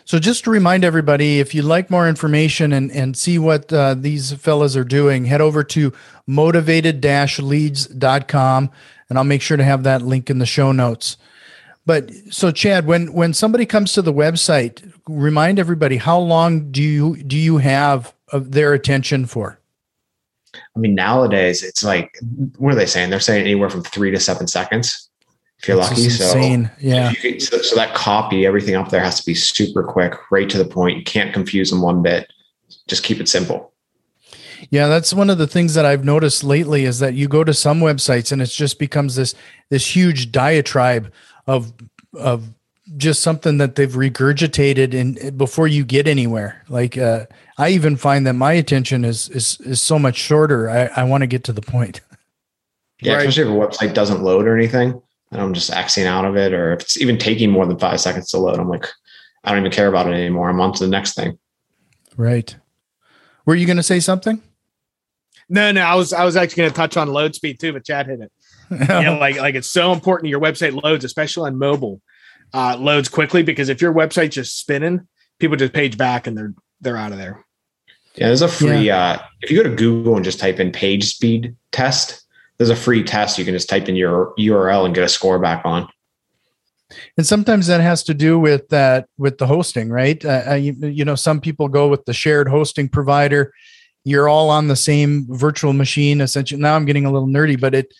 So 0.07 0.19
just 0.21 0.45
to 0.45 0.51
remind 0.51 0.85
everybody, 0.85 1.41
if 1.41 1.53
you'd 1.53 1.65
like 1.65 1.91
more 1.91 2.09
information 2.09 2.73
and, 2.73 2.93
and 2.93 3.17
see 3.17 3.41
what 3.41 3.73
uh, 3.73 3.95
these 3.95 4.33
fellas 4.35 4.77
are 4.77 4.85
doing, 4.85 5.25
head 5.25 5.41
over 5.41 5.65
to 5.65 5.93
motivated-leads.com 6.29 8.71
and 9.09 9.19
I'll 9.19 9.25
make 9.25 9.43
sure 9.43 9.57
to 9.57 9.65
have 9.65 9.83
that 9.83 10.03
link 10.03 10.31
in 10.31 10.39
the 10.39 10.47
show 10.47 10.71
notes. 10.71 11.17
But 11.87 12.13
so 12.31 12.53
Chad, 12.53 12.87
when 12.87 13.13
when 13.13 13.35
somebody 13.35 13.67
comes 13.67 13.93
to 13.95 14.03
the 14.03 14.13
website, 14.13 14.93
remind 15.09 15.59
everybody 15.59 15.97
how 15.97 16.19
long 16.19 16.71
do 16.71 16.83
you 16.83 17.21
do 17.23 17.37
you 17.37 17.59
have 17.59 18.15
of 18.33 18.53
their 18.53 18.75
attention 18.75 19.27
for? 19.27 19.59
I 20.55 20.79
mean, 20.79 20.95
nowadays 20.95 21.65
it's 21.65 21.85
like, 21.85 22.17
what 22.59 22.73
are 22.73 22.77
they 22.77 22.87
saying? 22.87 23.11
They're 23.11 23.21
saying 23.21 23.43
anywhere 23.43 23.71
from 23.71 23.83
three 23.83 24.13
to 24.13 24.21
seven 24.21 24.47
seconds 24.47 25.06
if 25.59 25.69
you're 25.69 25.79
It's 25.79 25.91
lucky. 25.91 26.09
So, 26.11 26.39
Yeah. 26.81 27.11
if 27.11 27.25
you 27.25 27.33
could- 27.33 27.43
so, 27.43 27.59
so 27.63 27.77
that 27.77 27.95
copy, 27.95 28.47
everything 28.47 28.75
up 28.75 28.91
there 28.91 29.03
has 29.03 29.19
to 29.21 29.27
be 29.27 29.35
super 29.35 29.83
quick, 29.83 30.15
right 30.31 30.49
to 30.51 30.59
the 30.59 30.65
point. 30.65 30.99
You 30.99 31.05
can't 31.05 31.33
confuse 31.33 31.71
them 31.71 31.81
one 31.83 32.03
bit. 32.03 32.31
Just 32.89 33.03
keep 33.03 33.21
it 33.21 33.29
simple. 33.29 33.73
Yeah, 34.71 34.89
that's 34.89 35.13
one 35.13 35.31
of 35.31 35.39
the 35.39 35.47
things 35.47 35.75
that 35.75 35.85
I've 35.85 36.05
noticed 36.05 36.43
lately 36.43 36.85
is 36.85 36.99
that 36.99 37.15
you 37.15 37.29
go 37.29 37.45
to 37.45 37.55
some 37.55 37.81
websites 37.81 38.33
and 38.33 38.41
it 38.43 38.47
just 38.47 38.79
becomes 38.79 39.15
this 39.15 39.35
this 39.71 39.95
huge 39.95 40.33
diatribe 40.33 41.13
of 41.47 41.73
of 42.19 42.49
just 42.97 43.23
something 43.23 43.59
that 43.59 43.75
they've 43.75 43.93
regurgitated 43.93 44.95
in 44.95 45.37
before 45.37 45.69
you 45.69 45.85
get 45.85 46.09
anywhere. 46.09 46.63
Like 46.69 46.97
uh, 46.97 47.27
I 47.59 47.71
even 47.71 47.97
find 47.97 48.27
that 48.27 48.33
my 48.33 48.53
attention 48.55 49.05
is 49.05 49.29
is 49.29 49.59
is 49.61 49.81
so 49.83 49.99
much 49.99 50.17
shorter. 50.17 50.71
I, 50.71 50.87
I 51.01 51.05
want 51.05 51.23
to 51.23 51.27
get 51.27 51.45
to 51.45 51.53
the 51.53 51.63
point. 51.63 52.01
Yeah, 53.01 53.15
Right. 53.15 53.29
especially 53.29 53.53
if 53.53 53.57
a 53.57 53.67
website 53.67 53.95
doesn't 53.95 54.23
load 54.23 54.47
or 54.47 54.57
anything. 54.57 55.01
And 55.33 55.41
I'm 55.41 55.55
just 55.55 55.71
Xing 55.71 56.07
out 56.07 56.25
of 56.25 56.37
it, 56.37 56.53
or 56.53 56.73
if 56.73 56.83
it's 56.83 57.01
even 57.01 57.19
taking 57.19 57.51
more 57.51 57.67
than 57.67 57.79
five 57.79 58.01
seconds 58.01 58.31
to 58.31 58.39
load, 58.39 58.59
I'm 58.59 58.69
like, 58.69 58.87
I 59.43 59.51
don't 59.51 59.61
even 59.61 59.73
care 59.73 59.89
about 59.89 60.07
it 60.07 60.15
anymore. 60.15 60.49
I'm 60.49 60.61
on 60.61 60.73
to 60.75 60.85
the 60.85 60.91
next 60.91 61.15
thing. 61.15 61.39
Right. 62.17 62.57
Were 63.45 63.55
you 63.55 63.67
going 63.67 63.77
to 63.77 63.83
say 63.83 64.01
something? 64.01 64.43
No, 65.49 65.71
no, 65.71 65.83
I 65.83 65.95
was 65.95 66.13
I 66.13 66.25
was 66.25 66.37
actually 66.37 66.63
going 66.63 66.71
to 66.71 66.77
touch 66.77 66.97
on 66.97 67.09
load 67.09 67.35
speed 67.35 67.61
too, 67.61 67.73
but 67.73 67.85
Chad 67.85 68.07
hit 68.07 68.21
it. 68.21 68.33
yeah, 68.71 69.11
like 69.11 69.37
like 69.37 69.55
it's 69.55 69.69
so 69.69 69.93
important 69.93 70.29
your 70.29 70.41
website 70.41 70.81
loads, 70.83 71.05
especially 71.05 71.47
on 71.49 71.57
mobile, 71.57 72.01
uh, 72.53 72.77
loads 72.77 73.09
quickly 73.09 73.45
because 73.45 73.69
if 73.69 73.81
your 73.81 73.95
website's 73.95 74.35
just 74.35 74.59
spinning, 74.59 75.07
people 75.39 75.57
just 75.57 75.73
page 75.73 75.97
back 75.97 76.27
and 76.27 76.37
they're 76.37 76.55
they're 76.81 76.97
out 76.97 77.13
of 77.13 77.19
there. 77.19 77.45
Yeah, 78.17 78.29
there's 78.29 78.43
a 78.43 78.49
free. 78.49 78.91
Uh, 78.91 79.19
if 79.43 79.51
you 79.51 79.63
go 79.63 79.69
to 79.69 79.77
Google 79.77 80.17
and 80.17 80.25
just 80.25 80.41
type 80.41 80.59
in 80.59 80.73
page 80.73 81.05
speed 81.05 81.55
test, 81.71 82.26
there's 82.59 82.71
a 82.71 82.77
free 82.77 83.03
test 83.03 83.39
you 83.39 83.45
can 83.45 83.55
just 83.55 83.69
type 83.69 83.89
in 83.89 83.97
your 83.97 84.35
URL 84.39 84.87
and 84.87 84.95
get 84.95 85.05
a 85.05 85.09
score 85.09 85.39
back 85.39 85.65
on. 85.65 85.89
And 87.17 87.27
sometimes 87.27 87.67
that 87.67 87.81
has 87.81 88.03
to 88.05 88.15
do 88.15 88.39
with 88.39 88.69
that 88.69 89.09
with 89.19 89.39
the 89.39 89.47
hosting, 89.47 89.91
right? 89.91 90.25
Uh, 90.25 90.43
uh, 90.51 90.55
you, 90.55 90.73
you 90.73 91.05
know, 91.05 91.17
some 91.17 91.41
people 91.41 91.69
go 91.69 91.89
with 91.89 92.05
the 92.05 92.13
shared 92.13 92.49
hosting 92.49 92.89
provider. 92.89 93.53
You're 94.05 94.29
all 94.29 94.51
on 94.51 94.69
the 94.69 94.77
same 94.77 95.27
virtual 95.29 95.73
machine, 95.73 96.21
essentially. 96.21 96.61
Now 96.61 96.77
I'm 96.77 96.85
getting 96.85 97.05
a 97.05 97.13
little 97.13 97.29
nerdy, 97.29 97.61
but 97.61 97.75
it 97.75 97.93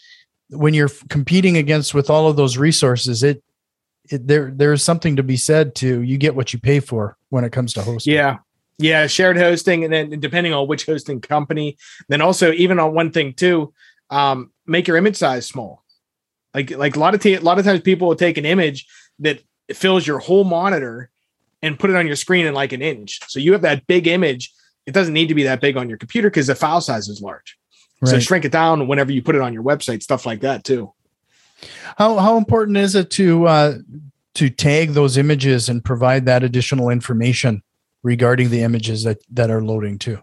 when 0.51 0.73
you're 0.75 0.91
competing 1.09 1.57
against 1.57 1.95
with 1.95 2.09
all 2.09 2.29
of 2.29 2.37
those 2.37 2.57
resources, 2.57 3.25
it, 3.25 3.43
it 4.09 4.29
there 4.29 4.53
there 4.55 4.73
is 4.73 4.85
something 4.85 5.17
to 5.17 5.25
be 5.25 5.37
said 5.37 5.75
to 5.77 6.03
you 6.03 6.17
get 6.17 6.37
what 6.37 6.53
you 6.53 6.61
pay 6.61 6.79
for 6.79 7.17
when 7.31 7.43
it 7.43 7.51
comes 7.51 7.73
to 7.75 7.83
hosting. 7.83 8.15
Yeah. 8.15 8.39
Yeah, 8.79 9.07
shared 9.07 9.39
hosting, 9.39 9.85
and 9.85 9.93
then 9.93 10.21
depending 10.21 10.53
on 10.53 10.69
which 10.69 10.85
hosting 10.85 11.23
company, 11.23 11.79
then 12.11 12.21
also 12.21 12.53
even 12.53 12.79
on 12.79 12.93
one 12.93 13.11
thing 13.11 13.33
too, 13.33 13.73
um, 14.11 14.53
make 14.67 14.87
your 14.87 14.97
image 14.97 15.17
size 15.17 15.47
small. 15.47 15.83
Like 16.55 16.71
like 16.71 16.97
a 16.97 16.99
lot 16.99 17.15
of 17.15 17.21
t- 17.21 17.35
a 17.35 17.41
lot 17.41 17.59
of 17.59 17.65
times 17.65 17.81
people 17.81 18.09
will 18.09 18.17
take 18.17 18.39
an 18.39 18.47
image 18.47 18.87
that 19.19 19.43
fills 19.73 20.07
your 20.07 20.19
whole 20.19 20.45
monitor 20.45 21.11
and 21.63 21.79
put 21.79 21.91
it 21.91 21.97
on 21.97 22.07
your 22.07 22.17
screen 22.17 22.47
in 22.47 22.55
like 22.55 22.73
an 22.73 22.83
inch. 22.83 23.21
So 23.29 23.41
you 23.41 23.53
have 23.53 23.63
that 23.63 23.87
big 23.87 24.07
image. 24.07 24.53
It 24.87 24.93
doesn't 24.93 25.15
need 25.15 25.29
to 25.29 25.35
be 25.35 25.43
that 25.45 25.61
big 25.61 25.77
on 25.77 25.89
your 25.89 25.99
computer 25.99 26.31
because 26.31 26.47
the 26.47 26.55
file 26.55 26.81
size 26.81 27.09
is 27.09 27.21
large. 27.21 27.59
So 28.05 28.21
shrink 28.21 28.45
it 28.45 28.53
down 28.53 28.89
whenever 28.89 29.11
you 29.11 29.23
put 29.23 29.35
it 29.35 29.41
on 29.41 29.55
your 29.55 29.63
website, 29.63 30.03
stuff 30.03 30.27
like 30.27 30.41
that 30.41 30.65
too. 30.65 30.93
How 31.97 32.19
how 32.19 32.37
important 32.37 32.77
is 32.77 32.95
it 32.95 33.11
to 33.13 33.47
uh, 33.47 33.79
to 34.35 34.51
tag 34.51 34.91
those 34.91 35.17
images 35.17 35.69
and 35.69 35.83
provide 35.83 36.27
that 36.27 36.43
additional 36.43 36.91
information 36.91 37.63
regarding 38.03 38.51
the 38.51 38.63
images 38.63 39.05
that 39.05 39.19
that 39.31 39.51
are 39.51 39.63
loading 39.63 39.99
too? 39.99 40.23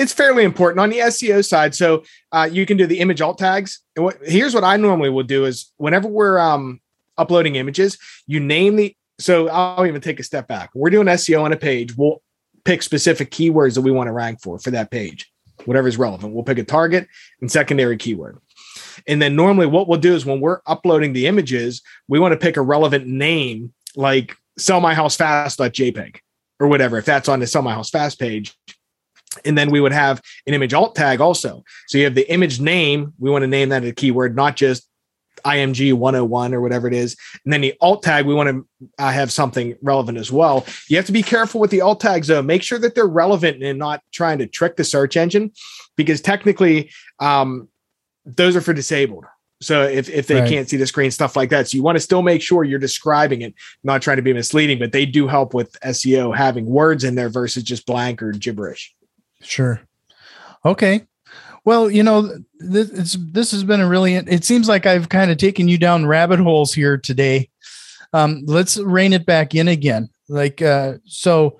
It's 0.00 0.12
fairly 0.14 0.44
important 0.44 0.80
on 0.80 0.88
the 0.88 0.98
SEO 0.98 1.46
side. 1.46 1.74
So 1.74 2.04
uh, 2.32 2.48
you 2.50 2.64
can 2.64 2.78
do 2.78 2.86
the 2.86 3.00
image 3.00 3.20
alt 3.20 3.36
tags. 3.38 3.80
And 3.94 4.04
what 4.04 4.16
here's 4.24 4.54
what 4.54 4.64
I 4.64 4.76
normally 4.76 5.10
will 5.10 5.24
do 5.24 5.44
is 5.44 5.72
whenever 5.76 6.08
we're 6.08 6.38
um, 6.38 6.80
uploading 7.18 7.56
images, 7.56 7.98
you 8.26 8.40
name 8.40 8.76
the. 8.76 8.96
So 9.18 9.48
I'll 9.48 9.86
even 9.86 10.00
take 10.00 10.18
a 10.18 10.22
step 10.22 10.48
back. 10.48 10.70
We're 10.74 10.88
doing 10.88 11.06
SEO 11.06 11.42
on 11.42 11.52
a 11.52 11.56
page. 11.56 11.94
We'll 11.94 12.22
pick 12.64 12.82
specific 12.82 13.30
keywords 13.30 13.74
that 13.74 13.82
we 13.82 13.90
want 13.90 14.08
to 14.08 14.12
rank 14.12 14.40
for 14.40 14.58
for 14.58 14.70
that 14.70 14.90
page, 14.90 15.30
whatever 15.66 15.88
is 15.88 15.98
relevant. 15.98 16.32
We'll 16.32 16.44
pick 16.44 16.58
a 16.58 16.64
target 16.64 17.06
and 17.42 17.52
secondary 17.52 17.98
keyword. 17.98 18.38
And 19.06 19.20
then 19.20 19.36
normally 19.36 19.66
what 19.66 19.88
we'll 19.88 20.00
do 20.00 20.14
is 20.14 20.24
when 20.24 20.40
we're 20.40 20.60
uploading 20.66 21.12
the 21.12 21.26
images, 21.26 21.82
we 22.08 22.18
want 22.18 22.32
to 22.32 22.38
pick 22.38 22.56
a 22.56 22.62
relevant 22.62 23.06
name 23.06 23.74
like 23.94 24.34
sell 24.56 24.80
my 24.80 24.94
house 24.94 25.16
fast.jpg 25.16 26.16
or 26.58 26.68
whatever. 26.68 26.96
If 26.96 27.04
that's 27.04 27.28
on 27.28 27.40
the 27.40 27.46
sell 27.46 27.62
my 27.62 27.74
house 27.74 27.90
fast 27.90 28.18
page, 28.18 28.56
and 29.44 29.56
then 29.56 29.70
we 29.70 29.80
would 29.80 29.92
have 29.92 30.20
an 30.46 30.54
image 30.54 30.74
alt 30.74 30.94
tag 30.94 31.20
also. 31.20 31.62
So 31.86 31.98
you 31.98 32.04
have 32.04 32.14
the 32.14 32.30
image 32.32 32.60
name. 32.60 33.12
We 33.18 33.30
want 33.30 33.42
to 33.42 33.46
name 33.48 33.68
that 33.68 33.84
a 33.84 33.92
keyword, 33.92 34.34
not 34.34 34.56
just 34.56 34.88
IMG 35.44 35.92
101 35.94 36.54
or 36.54 36.60
whatever 36.60 36.86
it 36.88 36.94
is. 36.94 37.16
And 37.44 37.52
then 37.52 37.60
the 37.60 37.74
alt 37.80 38.02
tag, 38.02 38.26
we 38.26 38.34
want 38.34 38.48
to 38.48 38.66
uh, 38.98 39.10
have 39.10 39.32
something 39.32 39.76
relevant 39.82 40.18
as 40.18 40.30
well. 40.30 40.66
You 40.88 40.96
have 40.96 41.06
to 41.06 41.12
be 41.12 41.22
careful 41.22 41.60
with 41.60 41.70
the 41.70 41.80
alt 41.80 42.00
tags, 42.00 42.26
though. 42.26 42.42
Make 42.42 42.62
sure 42.62 42.78
that 42.78 42.94
they're 42.94 43.06
relevant 43.06 43.62
and 43.62 43.78
not 43.78 44.02
trying 44.12 44.38
to 44.38 44.46
trick 44.46 44.76
the 44.76 44.84
search 44.84 45.16
engine, 45.16 45.52
because 45.96 46.20
technically, 46.20 46.90
um, 47.20 47.68
those 48.26 48.54
are 48.54 48.60
for 48.60 48.74
disabled. 48.74 49.24
So 49.62 49.82
if, 49.82 50.08
if 50.08 50.26
they 50.26 50.40
Right. 50.40 50.48
can't 50.48 50.68
see 50.68 50.76
the 50.76 50.86
screen, 50.86 51.10
stuff 51.10 51.36
like 51.36 51.50
that. 51.50 51.68
So 51.68 51.76
you 51.76 51.82
want 51.82 51.96
to 51.96 52.00
still 52.00 52.22
make 52.22 52.40
sure 52.42 52.64
you're 52.64 52.78
describing 52.78 53.42
it, 53.42 53.54
not 53.84 54.00
trying 54.02 54.16
to 54.16 54.22
be 54.22 54.32
misleading, 54.32 54.78
but 54.78 54.92
they 54.92 55.04
do 55.04 55.26
help 55.26 55.52
with 55.52 55.78
SEO 55.80 56.34
having 56.34 56.66
words 56.66 57.04
in 57.04 57.14
there 57.14 57.28
versus 57.28 57.62
just 57.62 57.86
blank 57.86 58.22
or 58.22 58.32
gibberish. 58.32 58.94
Sure. 59.42 59.80
Okay. 60.64 61.06
Well, 61.64 61.90
you 61.90 62.02
know, 62.02 62.38
this 62.58 63.16
this 63.32 63.50
has 63.50 63.64
been 63.64 63.80
a 63.80 63.88
really. 63.88 64.14
It 64.14 64.44
seems 64.44 64.68
like 64.68 64.86
I've 64.86 65.08
kind 65.08 65.30
of 65.30 65.36
taken 65.36 65.68
you 65.68 65.78
down 65.78 66.06
rabbit 66.06 66.40
holes 66.40 66.72
here 66.72 66.96
today. 66.96 67.50
Um, 68.12 68.42
let's 68.46 68.78
rein 68.78 69.12
it 69.12 69.26
back 69.26 69.54
in 69.54 69.68
again. 69.68 70.08
Like 70.28 70.62
uh, 70.62 70.94
so, 71.04 71.58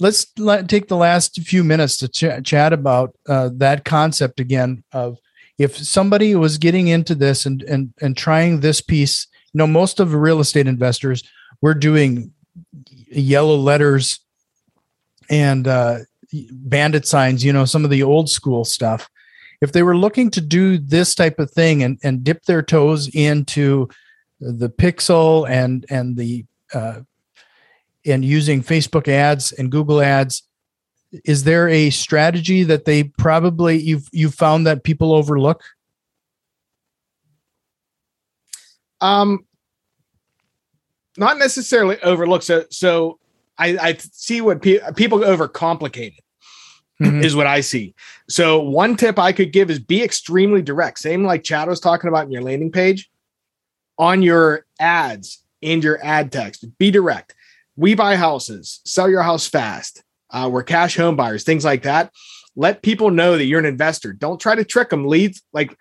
let's 0.00 0.26
let, 0.38 0.68
take 0.68 0.88
the 0.88 0.96
last 0.96 1.40
few 1.42 1.62
minutes 1.64 1.98
to 1.98 2.08
ch- 2.08 2.44
chat 2.44 2.72
about 2.72 3.14
uh, 3.28 3.50
that 3.54 3.84
concept 3.84 4.40
again. 4.40 4.82
Of 4.92 5.18
if 5.58 5.76
somebody 5.76 6.34
was 6.34 6.56
getting 6.56 6.88
into 6.88 7.14
this 7.14 7.44
and 7.44 7.62
and 7.64 7.92
and 8.00 8.16
trying 8.16 8.60
this 8.60 8.80
piece, 8.80 9.26
you 9.52 9.58
know, 9.58 9.66
most 9.66 10.00
of 10.00 10.10
the 10.10 10.18
real 10.18 10.40
estate 10.40 10.66
investors 10.66 11.22
we're 11.60 11.74
doing 11.74 12.32
yellow 13.08 13.56
letters 13.56 14.20
and 15.28 15.66
uh, 15.66 15.98
bandit 16.32 17.06
signs, 17.06 17.44
you 17.44 17.52
know, 17.52 17.64
some 17.64 17.84
of 17.84 17.90
the 17.90 18.02
old 18.02 18.28
school 18.28 18.64
stuff. 18.64 19.08
If 19.60 19.72
they 19.72 19.82
were 19.82 19.96
looking 19.96 20.30
to 20.32 20.40
do 20.40 20.78
this 20.78 21.14
type 21.14 21.38
of 21.38 21.50
thing 21.50 21.82
and, 21.82 21.98
and 22.02 22.22
dip 22.22 22.44
their 22.44 22.62
toes 22.62 23.08
into 23.08 23.88
the 24.38 24.68
pixel 24.68 25.48
and 25.48 25.86
and 25.88 26.16
the 26.16 26.44
uh, 26.74 27.00
and 28.04 28.24
using 28.24 28.62
Facebook 28.62 29.08
ads 29.08 29.52
and 29.52 29.72
Google 29.72 30.02
ads, 30.02 30.42
is 31.24 31.44
there 31.44 31.68
a 31.68 31.90
strategy 31.90 32.64
that 32.64 32.84
they 32.84 33.04
probably 33.04 33.78
you've 33.78 34.08
you 34.12 34.30
found 34.30 34.66
that 34.66 34.84
people 34.84 35.12
overlook? 35.12 35.62
Um, 39.00 39.46
not 41.16 41.38
necessarily 41.38 42.00
overlook. 42.02 42.42
So, 42.42 42.64
so 42.70 43.18
I, 43.58 43.76
I 43.78 43.94
see 43.94 44.40
what 44.40 44.62
pe- 44.62 44.80
people 44.94 45.20
overcomplicate 45.20 46.18
it 46.18 46.24
Mhm. 47.00 47.22
is 47.24 47.34
what 47.36 47.46
I 47.46 47.60
see. 47.60 47.94
So, 48.28 48.58
one 48.60 48.96
tip 48.96 49.18
I 49.18 49.32
could 49.32 49.52
give 49.52 49.70
is 49.70 49.78
be 49.78 50.02
extremely 50.02 50.62
direct. 50.62 50.98
Same 50.98 51.24
like 51.24 51.44
Chad 51.44 51.68
was 51.68 51.80
talking 51.80 52.08
about 52.08 52.24
in 52.26 52.30
your 52.32 52.42
landing 52.42 52.72
page 52.72 53.10
on 53.98 54.22
your 54.22 54.64
ads 54.80 55.42
and 55.62 55.82
your 55.84 56.02
ad 56.04 56.32
text. 56.32 56.64
Be 56.78 56.90
direct. 56.90 57.34
We 57.76 57.94
buy 57.94 58.16
houses, 58.16 58.80
sell 58.84 59.10
your 59.10 59.22
house 59.22 59.46
fast. 59.46 60.02
Uh, 60.30 60.48
we're 60.50 60.62
cash 60.62 60.96
home 60.96 61.16
buyers, 61.16 61.44
things 61.44 61.64
like 61.64 61.82
that. 61.82 62.12
Let 62.56 62.80
people 62.82 63.10
know 63.10 63.36
that 63.36 63.44
you're 63.44 63.60
an 63.60 63.66
investor. 63.66 64.12
Don't 64.14 64.40
try 64.40 64.54
to 64.54 64.64
trick 64.64 64.88
them. 64.88 65.06
Leads 65.06 65.42
like 65.52 65.76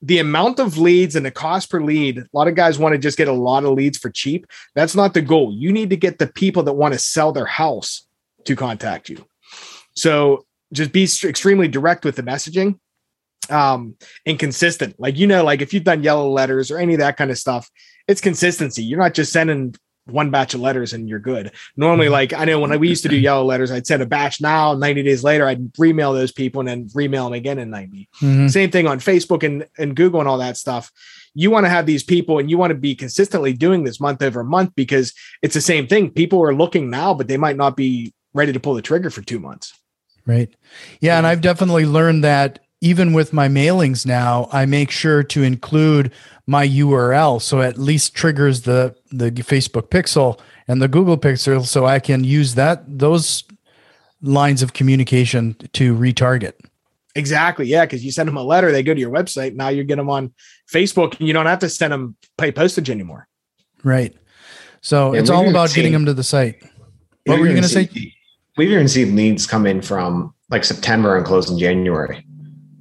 the 0.00 0.18
amount 0.18 0.60
of 0.60 0.78
leads 0.78 1.16
and 1.16 1.26
the 1.26 1.30
cost 1.30 1.70
per 1.70 1.82
lead. 1.82 2.18
A 2.18 2.26
lot 2.32 2.48
of 2.48 2.54
guys 2.54 2.78
want 2.78 2.92
to 2.92 2.98
just 2.98 3.18
get 3.18 3.28
a 3.28 3.32
lot 3.32 3.64
of 3.64 3.72
leads 3.72 3.98
for 3.98 4.10
cheap. 4.10 4.46
That's 4.74 4.94
not 4.94 5.14
the 5.14 5.22
goal. 5.22 5.52
You 5.52 5.72
need 5.72 5.90
to 5.90 5.96
get 5.96 6.18
the 6.18 6.28
people 6.28 6.62
that 6.64 6.74
want 6.74 6.94
to 6.94 7.00
sell 7.00 7.32
their 7.32 7.46
house 7.46 8.06
to 8.44 8.54
contact 8.54 9.08
you. 9.08 9.24
So 9.96 10.46
just 10.72 10.92
be 10.92 11.04
extremely 11.24 11.68
direct 11.68 12.04
with 12.04 12.16
the 12.16 12.22
messaging 12.22 12.78
um 13.50 13.96
and 14.26 14.38
consistent 14.38 14.94
like 14.98 15.16
you 15.16 15.26
know 15.26 15.42
like 15.42 15.62
if 15.62 15.72
you've 15.72 15.84
done 15.84 16.02
yellow 16.02 16.28
letters 16.28 16.70
or 16.70 16.76
any 16.76 16.92
of 16.92 17.00
that 17.00 17.16
kind 17.16 17.30
of 17.30 17.38
stuff 17.38 17.70
it's 18.06 18.20
consistency 18.20 18.82
you're 18.82 18.98
not 18.98 19.14
just 19.14 19.32
sending 19.32 19.74
one 20.10 20.30
batch 20.30 20.54
of 20.54 20.60
letters 20.60 20.92
and 20.92 21.08
you're 21.08 21.18
good. 21.18 21.52
Normally 21.76 22.08
like 22.08 22.32
i 22.32 22.44
know 22.44 22.60
when 22.60 22.78
we 22.80 22.88
used 22.88 23.02
to 23.02 23.08
do 23.08 23.16
yellow 23.16 23.44
letters 23.44 23.70
i'd 23.70 23.86
send 23.86 24.02
a 24.02 24.06
batch 24.06 24.40
now 24.40 24.74
90 24.74 25.02
days 25.02 25.22
later 25.24 25.46
i'd 25.46 25.72
remail 25.74 26.12
those 26.14 26.32
people 26.32 26.60
and 26.60 26.68
then 26.68 26.88
remail 26.88 27.26
them 27.26 27.32
again 27.34 27.58
in 27.58 27.70
90 27.70 28.08
Mhm. 28.20 28.50
same 28.50 28.70
thing 28.70 28.86
on 28.86 28.98
facebook 29.00 29.42
and, 29.42 29.66
and 29.78 29.94
google 29.94 30.20
and 30.20 30.28
all 30.28 30.38
that 30.38 30.56
stuff. 30.56 30.90
You 31.34 31.50
want 31.50 31.66
to 31.66 31.70
have 31.70 31.86
these 31.86 32.02
people 32.02 32.38
and 32.38 32.50
you 32.50 32.58
want 32.58 32.70
to 32.72 32.74
be 32.74 32.94
consistently 32.94 33.52
doing 33.52 33.84
this 33.84 34.00
month 34.00 34.22
over 34.22 34.42
month 34.42 34.72
because 34.74 35.12
it's 35.42 35.54
the 35.54 35.60
same 35.60 35.86
thing. 35.86 36.10
People 36.10 36.42
are 36.42 36.54
looking 36.54 36.90
now 36.90 37.14
but 37.14 37.28
they 37.28 37.36
might 37.36 37.56
not 37.56 37.76
be 37.76 38.12
ready 38.34 38.52
to 38.52 38.60
pull 38.60 38.74
the 38.74 38.82
trigger 38.82 39.10
for 39.10 39.22
two 39.22 39.38
months. 39.38 39.72
Right. 40.26 40.54
Yeah, 41.00 41.16
and 41.18 41.26
I've 41.26 41.40
definitely 41.40 41.86
learned 41.86 42.24
that 42.24 42.58
even 42.80 43.12
with 43.12 43.32
my 43.32 43.48
mailings 43.48 44.04
now, 44.06 44.48
I 44.52 44.66
make 44.66 44.90
sure 44.90 45.22
to 45.24 45.42
include 45.42 46.12
my 46.48 46.66
URL 46.66 47.40
so 47.42 47.60
at 47.60 47.76
least 47.76 48.14
triggers 48.14 48.62
the 48.62 48.96
the 49.12 49.30
Facebook 49.30 49.88
pixel 49.90 50.40
and 50.66 50.80
the 50.80 50.88
Google 50.88 51.18
pixel 51.18 51.64
so 51.66 51.84
I 51.84 51.98
can 52.00 52.24
use 52.24 52.54
that 52.54 52.82
those 52.98 53.44
lines 54.22 54.62
of 54.62 54.72
communication 54.72 55.54
to 55.74 55.94
retarget. 55.94 56.54
Exactly. 57.14 57.66
Yeah, 57.66 57.84
because 57.84 58.04
you 58.04 58.10
send 58.12 58.28
them 58.28 58.36
a 58.36 58.42
letter, 58.42 58.72
they 58.72 58.82
go 58.82 58.94
to 58.94 59.00
your 59.00 59.10
website. 59.10 59.54
Now 59.54 59.68
you 59.68 59.84
get 59.84 59.96
them 59.96 60.08
on 60.08 60.32
Facebook, 60.72 61.18
and 61.18 61.26
you 61.28 61.34
don't 61.34 61.46
have 61.46 61.58
to 61.60 61.68
send 61.68 61.92
them 61.92 62.16
pay 62.36 62.50
postage 62.50 62.90
anymore. 62.90 63.28
Right. 63.84 64.16
So 64.80 65.12
Yeah, 65.14 65.20
it's 65.20 65.30
all 65.30 65.42
even 65.42 65.52
about 65.52 65.72
getting 65.74 65.92
them 65.92 66.06
to 66.06 66.14
the 66.14 66.22
site. 66.24 66.62
What 66.62 66.70
We've 67.26 67.38
were 67.40 67.46
you 67.46 67.52
even 67.52 67.62
going 67.62 67.62
to 67.62 67.68
say? 67.68 67.86
seen- 67.88 68.12
We've 68.56 68.70
even 68.70 68.88
seen 68.88 69.14
leads 69.16 69.46
come 69.46 69.66
in 69.66 69.82
from 69.82 70.32
like 70.50 70.64
September 70.64 71.16
and 71.16 71.26
close 71.26 71.50
in 71.50 71.58
January. 71.58 72.24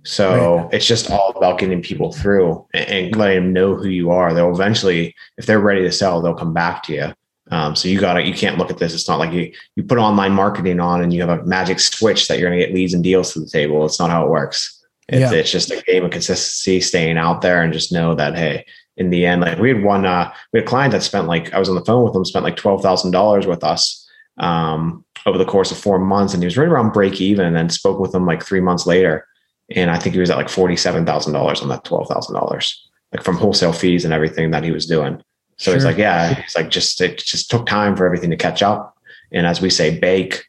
So 0.08 0.70
it's 0.72 0.86
just 0.86 1.12
all 1.12 1.34
about 1.36 1.60
getting 1.60 1.82
people 1.82 2.14
through 2.14 2.66
and, 2.74 3.14
letting 3.16 3.44
them 3.44 3.54
know 3.54 3.76
who 3.76 3.90
you 3.90 4.10
are. 4.10 4.34
They'll 4.34 4.54
eventually, 4.54 5.14
if 5.38 5.46
they're 5.46 5.60
ready 5.60 5.82
to 5.82 5.92
sell, 5.92 6.22
they'll 6.22 6.34
come 6.34 6.54
back 6.54 6.84
to 6.84 6.94
you. 6.94 7.14
Um, 7.52 7.76
so 7.76 7.90
you 7.90 8.00
got 8.00 8.14
to, 8.14 8.24
you 8.26 8.34
can't 8.34 8.58
look 8.58 8.70
at 8.70 8.78
this. 8.78 8.94
It's 8.94 9.08
not 9.08 9.20
like 9.20 9.34
you, 9.34 9.52
you 9.76 9.84
put 9.84 9.98
online 9.98 10.32
marketing 10.32 10.80
on 10.80 11.02
and 11.02 11.14
you 11.14 11.22
have 11.22 11.40
a 11.40 11.44
magic 11.46 11.80
switch 11.80 12.28
that 12.28 12.40
you're 12.40 12.50
going 12.50 12.60
to 12.60 12.66
get 12.66 12.74
leads 12.74 12.94
and 12.94 13.04
deals 13.04 13.34
to 13.34 13.40
the 13.40 13.50
table. 13.50 13.86
It's 13.86 14.00
not 14.00 14.10
how 14.10 14.26
it 14.26 14.30
works. 14.30 14.82
It's, 15.10 15.20
Yeah. 15.32 15.38
it's 15.38 15.52
just 15.52 15.72
a 15.72 15.84
game 15.86 16.06
of 16.06 16.12
consistency, 16.12 16.80
staying 16.80 17.18
out 17.18 17.42
there 17.42 17.62
and 17.62 17.74
just 17.74 17.92
know 17.92 18.16
that, 18.16 18.38
Hey, 18.38 18.66
in 18.96 19.10
the 19.10 19.26
end, 19.26 19.42
like 19.42 19.60
we 19.60 19.70
had 19.70 19.84
one, 19.84 20.06
uh, 20.06 20.34
we 20.54 20.60
had 20.60 20.66
a 20.66 20.70
client 20.70 20.94
that 20.94 21.04
spent 21.04 21.28
like, 21.28 21.54
I 21.54 21.60
was 21.60 21.70
on 21.70 21.76
the 21.76 21.86
phone 21.86 22.04
with 22.04 22.14
them, 22.14 22.24
spent 22.26 22.46
like 22.46 22.56
$12,000 22.56 23.46
with 23.46 23.64
us, 23.64 24.10
um, 24.38 25.04
over 25.26 25.38
the 25.38 25.46
course 25.46 25.72
of 25.72 25.78
four 25.78 26.00
months. 26.00 26.34
And 26.34 26.42
he 26.42 26.48
was 26.48 26.58
right 26.58 26.68
around 26.68 26.94
break 26.94 27.20
even 27.20 27.46
and 27.46 27.56
then 27.56 27.70
spoke 27.70 28.00
with 28.00 28.14
them 28.14 28.26
like 28.26 28.44
three 28.44 28.62
months 28.62 28.86
later. 28.86 29.28
And 29.76 29.92
I 29.92 30.00
think 30.00 30.14
he 30.14 30.20
was 30.20 30.30
at 30.30 30.38
like 30.38 30.48
$47,000 30.48 31.62
on 31.62 31.70
that 31.70 31.84
$12,000, 31.84 32.76
like 33.14 33.24
from 33.24 33.36
wholesale 33.36 33.74
fees 33.74 34.06
and 34.06 34.14
everything 34.14 34.52
that 34.52 34.64
he 34.64 34.72
was 34.72 34.86
doing. 34.86 35.22
So 35.58 35.74
he's 35.74 35.86
like, 35.86 35.98
yeah, 35.98 36.36
he's 36.36 36.56
like, 36.56 36.70
just, 36.70 37.02
it 37.02 37.18
just 37.18 37.50
took 37.50 37.66
time 37.66 37.96
for 37.96 38.06
everything 38.06 38.30
to 38.30 38.38
catch 38.38 38.62
up. 38.62 38.96
And 39.32 39.48
as 39.48 39.60
we 39.60 39.70
say, 39.70 39.98
bake, 39.98 40.46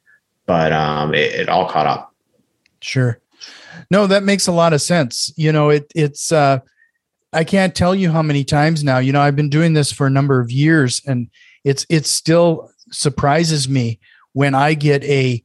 but, 0.46 0.72
um, 0.72 1.14
it, 1.14 1.34
it 1.34 1.48
all 1.48 1.68
caught 1.68 1.86
up. 1.86 2.14
Sure. 2.80 3.20
No, 3.90 4.06
that 4.06 4.22
makes 4.22 4.46
a 4.46 4.52
lot 4.52 4.72
of 4.72 4.82
sense. 4.82 5.32
You 5.36 5.52
know, 5.52 5.70
it 5.70 5.90
it's 5.94 6.32
uh 6.32 6.60
I 7.32 7.44
can't 7.44 7.74
tell 7.74 7.94
you 7.94 8.10
how 8.10 8.22
many 8.22 8.44
times 8.44 8.82
now. 8.82 8.98
You 8.98 9.12
know, 9.12 9.20
I've 9.20 9.36
been 9.36 9.50
doing 9.50 9.74
this 9.74 9.92
for 9.92 10.06
a 10.06 10.10
number 10.10 10.40
of 10.40 10.50
years 10.50 11.00
and 11.06 11.28
it's 11.64 11.86
it 11.88 12.06
still 12.06 12.70
surprises 12.90 13.68
me 13.68 13.98
when 14.32 14.54
I 14.54 14.74
get 14.74 15.04
a 15.04 15.42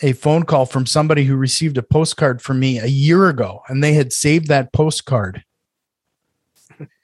a 0.00 0.12
phone 0.12 0.42
call 0.44 0.66
from 0.66 0.86
somebody 0.86 1.24
who 1.24 1.36
received 1.36 1.78
a 1.78 1.82
postcard 1.82 2.42
from 2.42 2.58
me 2.60 2.78
a 2.78 2.86
year 2.86 3.28
ago 3.28 3.60
and 3.68 3.82
they 3.82 3.92
had 3.94 4.12
saved 4.12 4.48
that 4.48 4.72
postcard 4.72 5.44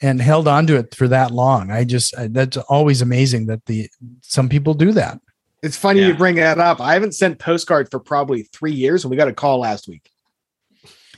and 0.03 0.21
held 0.21 0.49
on 0.49 0.67
to 0.67 0.77
it 0.77 0.95
for 0.95 1.07
that 1.09 1.31
long. 1.31 1.71
I 1.71 1.85
just 1.85 2.17
I, 2.19 2.27
that's 2.27 2.57
always 2.57 3.01
amazing 3.01 3.47
that 3.47 3.65
the 3.67 3.89
some 4.23 4.49
people 4.49 4.75
do 4.75 4.93
that. 4.93 5.21
It's 5.63 5.77
funny 5.77 6.01
Yeah. 6.01 6.09
you 6.09 6.15
bring 6.15 6.37
that 6.37 6.59
up. 6.59 6.81
I 6.81 6.95
haven't 6.95 7.13
sent 7.15 7.39
postcard 7.39 7.91
for 7.91 8.01
probably 8.01 8.45
three 8.45 8.73
years, 8.73 9.05
and 9.05 9.11
we 9.11 9.17
got 9.17 9.29
a 9.29 9.33
call 9.33 9.61
last 9.61 9.87
week. 9.87 10.11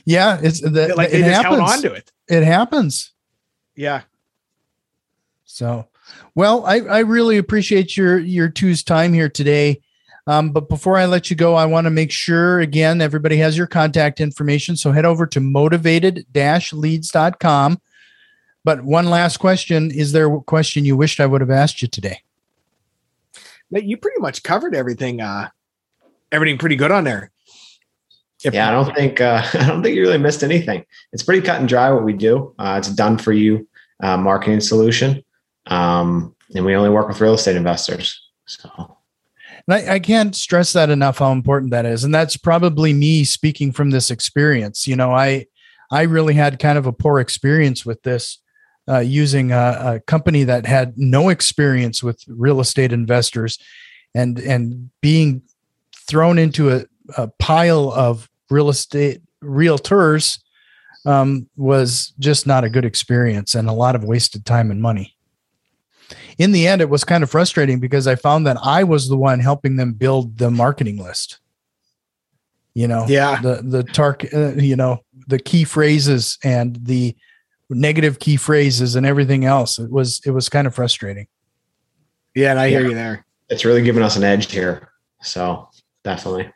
Yeah, 0.05 0.37
it's 0.43 0.59
that 0.61 0.97
like 0.97 1.09
it 1.09 1.13
they 1.13 1.21
happens. 1.21 1.55
held 1.59 1.69
on 1.69 1.81
to 1.81 1.93
it. 1.93 2.11
It 2.27 2.43
happens. 2.43 3.13
Yeah. 3.75 4.01
So, 5.45 5.87
well, 6.35 6.65
I, 6.65 6.79
I 6.81 6.99
really 6.99 7.37
appreciate 7.37 7.95
your 7.95 8.19
your 8.19 8.49
two's 8.49 8.83
time 8.83 9.13
here 9.13 9.29
today. 9.29 9.81
Um, 10.25 10.51
but 10.51 10.69
before 10.69 10.97
I 10.97 11.05
let 11.05 11.29
you 11.29 11.35
go, 11.35 11.55
I 11.55 11.65
want 11.65 11.83
to 11.85 11.91
make 11.91 12.09
sure 12.11 12.61
again 12.61 13.01
everybody 13.01 13.35
has 13.37 13.57
your 13.57 13.67
contact 13.67 14.21
information. 14.21 14.77
So 14.77 14.91
head 14.93 15.03
over 15.05 15.25
to 15.27 15.39
motivated-leads.com. 15.41 17.81
But 18.65 18.81
one 18.83 19.09
last 19.09 19.37
question: 19.37 19.91
Is 19.91 20.13
there 20.13 20.33
a 20.33 20.39
question 20.41 20.85
you 20.85 20.95
wished 20.95 21.19
I 21.19 21.25
would 21.25 21.41
have 21.41 21.51
asked 21.51 21.81
you 21.81 21.89
today? 21.89 22.21
But 23.69 23.83
you 23.83 23.97
pretty 23.97 24.21
much 24.21 24.41
covered 24.43 24.73
everything. 24.75 25.19
Uh, 25.19 25.49
everything 26.31 26.57
pretty 26.57 26.77
good 26.77 26.91
on 26.91 27.03
there. 27.03 27.31
If- 28.45 28.53
Yeah, 28.53 28.69
I 28.69 28.71
don't 28.71 28.95
think 28.95 29.19
uh, 29.19 29.43
I 29.53 29.67
don't 29.67 29.83
think 29.83 29.97
you 29.97 30.03
really 30.03 30.17
missed 30.17 30.43
anything. 30.43 30.85
It's 31.11 31.23
pretty 31.23 31.41
cut 31.45 31.59
and 31.59 31.67
dry 31.67 31.91
what 31.91 32.05
we 32.05 32.13
do. 32.13 32.55
Uh, 32.57 32.75
it's 32.77 32.87
a 32.87 32.95
done 32.95 33.17
for 33.17 33.33
you 33.33 33.67
uh, 34.01 34.15
marketing 34.15 34.61
solution, 34.61 35.21
um, 35.67 36.33
and 36.55 36.63
we 36.63 36.73
only 36.75 36.89
work 36.89 37.09
with 37.09 37.19
real 37.19 37.33
estate 37.33 37.57
investors. 37.57 38.17
So 38.45 38.92
And 39.67 39.89
I, 39.89 39.95
I 39.95 39.99
can't 39.99 40.35
stress 40.35 40.73
that 40.73 40.89
enough 40.89 41.19
how 41.19 41.31
important 41.31 41.71
that 41.71 41.85
is. 41.85 42.03
And 42.03 42.13
that's 42.13 42.37
probably 42.37 42.93
me 42.93 43.23
speaking 43.23 43.71
from 43.71 43.91
this 43.91 44.11
experience. 44.11 44.87
You 44.87 44.95
know, 44.95 45.11
I 45.11 45.47
I 45.91 46.03
really 46.03 46.33
had 46.33 46.59
kind 46.59 46.77
of 46.77 46.87
a 46.87 46.93
poor 46.93 47.19
experience 47.19 47.85
with 47.85 48.01
this 48.03 48.39
uh, 48.89 48.99
using 48.99 49.51
a, 49.51 49.79
a 49.95 49.99
company 50.01 50.43
that 50.43 50.65
had 50.65 50.97
no 50.97 51.29
experience 51.29 52.03
with 52.03 52.23
real 52.27 52.59
estate 52.59 52.91
investors 52.91 53.57
and 54.15 54.39
and 54.39 54.89
being 55.01 55.41
thrown 55.95 56.37
into 56.37 56.71
a, 56.71 56.83
a 57.17 57.27
pile 57.39 57.91
of 57.91 58.29
real 58.49 58.69
estate 58.69 59.21
realtors 59.41 60.39
um, 61.05 61.47
was 61.55 62.13
just 62.19 62.47
not 62.47 62.63
a 62.63 62.69
good 62.69 62.85
experience 62.85 63.55
and 63.55 63.69
a 63.69 63.73
lot 63.73 63.95
of 63.95 64.03
wasted 64.03 64.45
time 64.45 64.71
and 64.71 64.81
money 64.81 65.15
in 66.37 66.51
the 66.51 66.67
end, 66.67 66.81
it 66.81 66.89
was 66.89 67.03
kind 67.03 67.23
of 67.23 67.29
frustrating 67.29 67.79
because 67.79 68.07
I 68.07 68.15
found 68.15 68.45
that 68.47 68.57
I 68.61 68.83
was 68.83 69.07
the 69.09 69.17
one 69.17 69.39
helping 69.39 69.75
them 69.77 69.93
build 69.93 70.37
the 70.37 70.51
marketing 70.51 70.97
list. 70.97 71.39
You 72.73 72.87
know, 72.87 73.05
Yeah. 73.07 73.39
the 73.41 73.61
the 73.63 73.83
tark, 73.83 74.25
uh, 74.33 74.53
you 74.55 74.75
know, 74.75 75.03
the 75.27 75.39
key 75.39 75.63
phrases 75.63 76.37
and 76.43 76.77
the 76.81 77.15
negative 77.69 78.19
key 78.19 78.35
phrases 78.37 78.95
and 78.95 79.05
everything 79.05 79.45
else. 79.45 79.79
It 79.79 79.91
was 79.91 80.21
it 80.25 80.31
was 80.31 80.49
kind 80.49 80.67
of 80.67 80.73
frustrating. 80.75 81.27
Yeah, 82.35 82.51
and 82.51 82.59
I 82.59 82.69
hear 82.69 82.81
you 82.87 82.95
there. 82.95 83.25
it's 83.49 83.65
really 83.65 83.83
giving 83.83 84.01
us 84.03 84.15
an 84.15 84.23
edge 84.23 84.51
here. 84.51 84.89
So 85.21 85.69
definitely. 86.03 86.51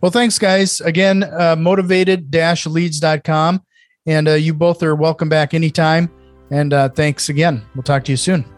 Well, 0.00 0.12
thanks, 0.12 0.38
guys. 0.38 0.80
Again, 0.80 1.24
uh, 1.24 1.56
motivated-leads.com. 1.58 3.62
And 4.06 4.28
uh, 4.28 4.32
you 4.34 4.54
both 4.54 4.82
are 4.82 4.94
welcome 4.94 5.28
back 5.28 5.52
anytime. 5.52 6.08
And 6.50 6.72
uh, 6.72 6.88
thanks 6.90 7.28
again. 7.28 7.62
We'll 7.74 7.82
talk 7.82 8.04
to 8.04 8.12
you 8.12 8.16
soon. 8.16 8.57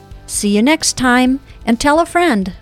See 0.31 0.55
you 0.55 0.63
next 0.63 0.95
time, 0.95 1.41
and 1.65 1.77
tell 1.77 1.99
a 1.99 2.05
friend. 2.05 2.53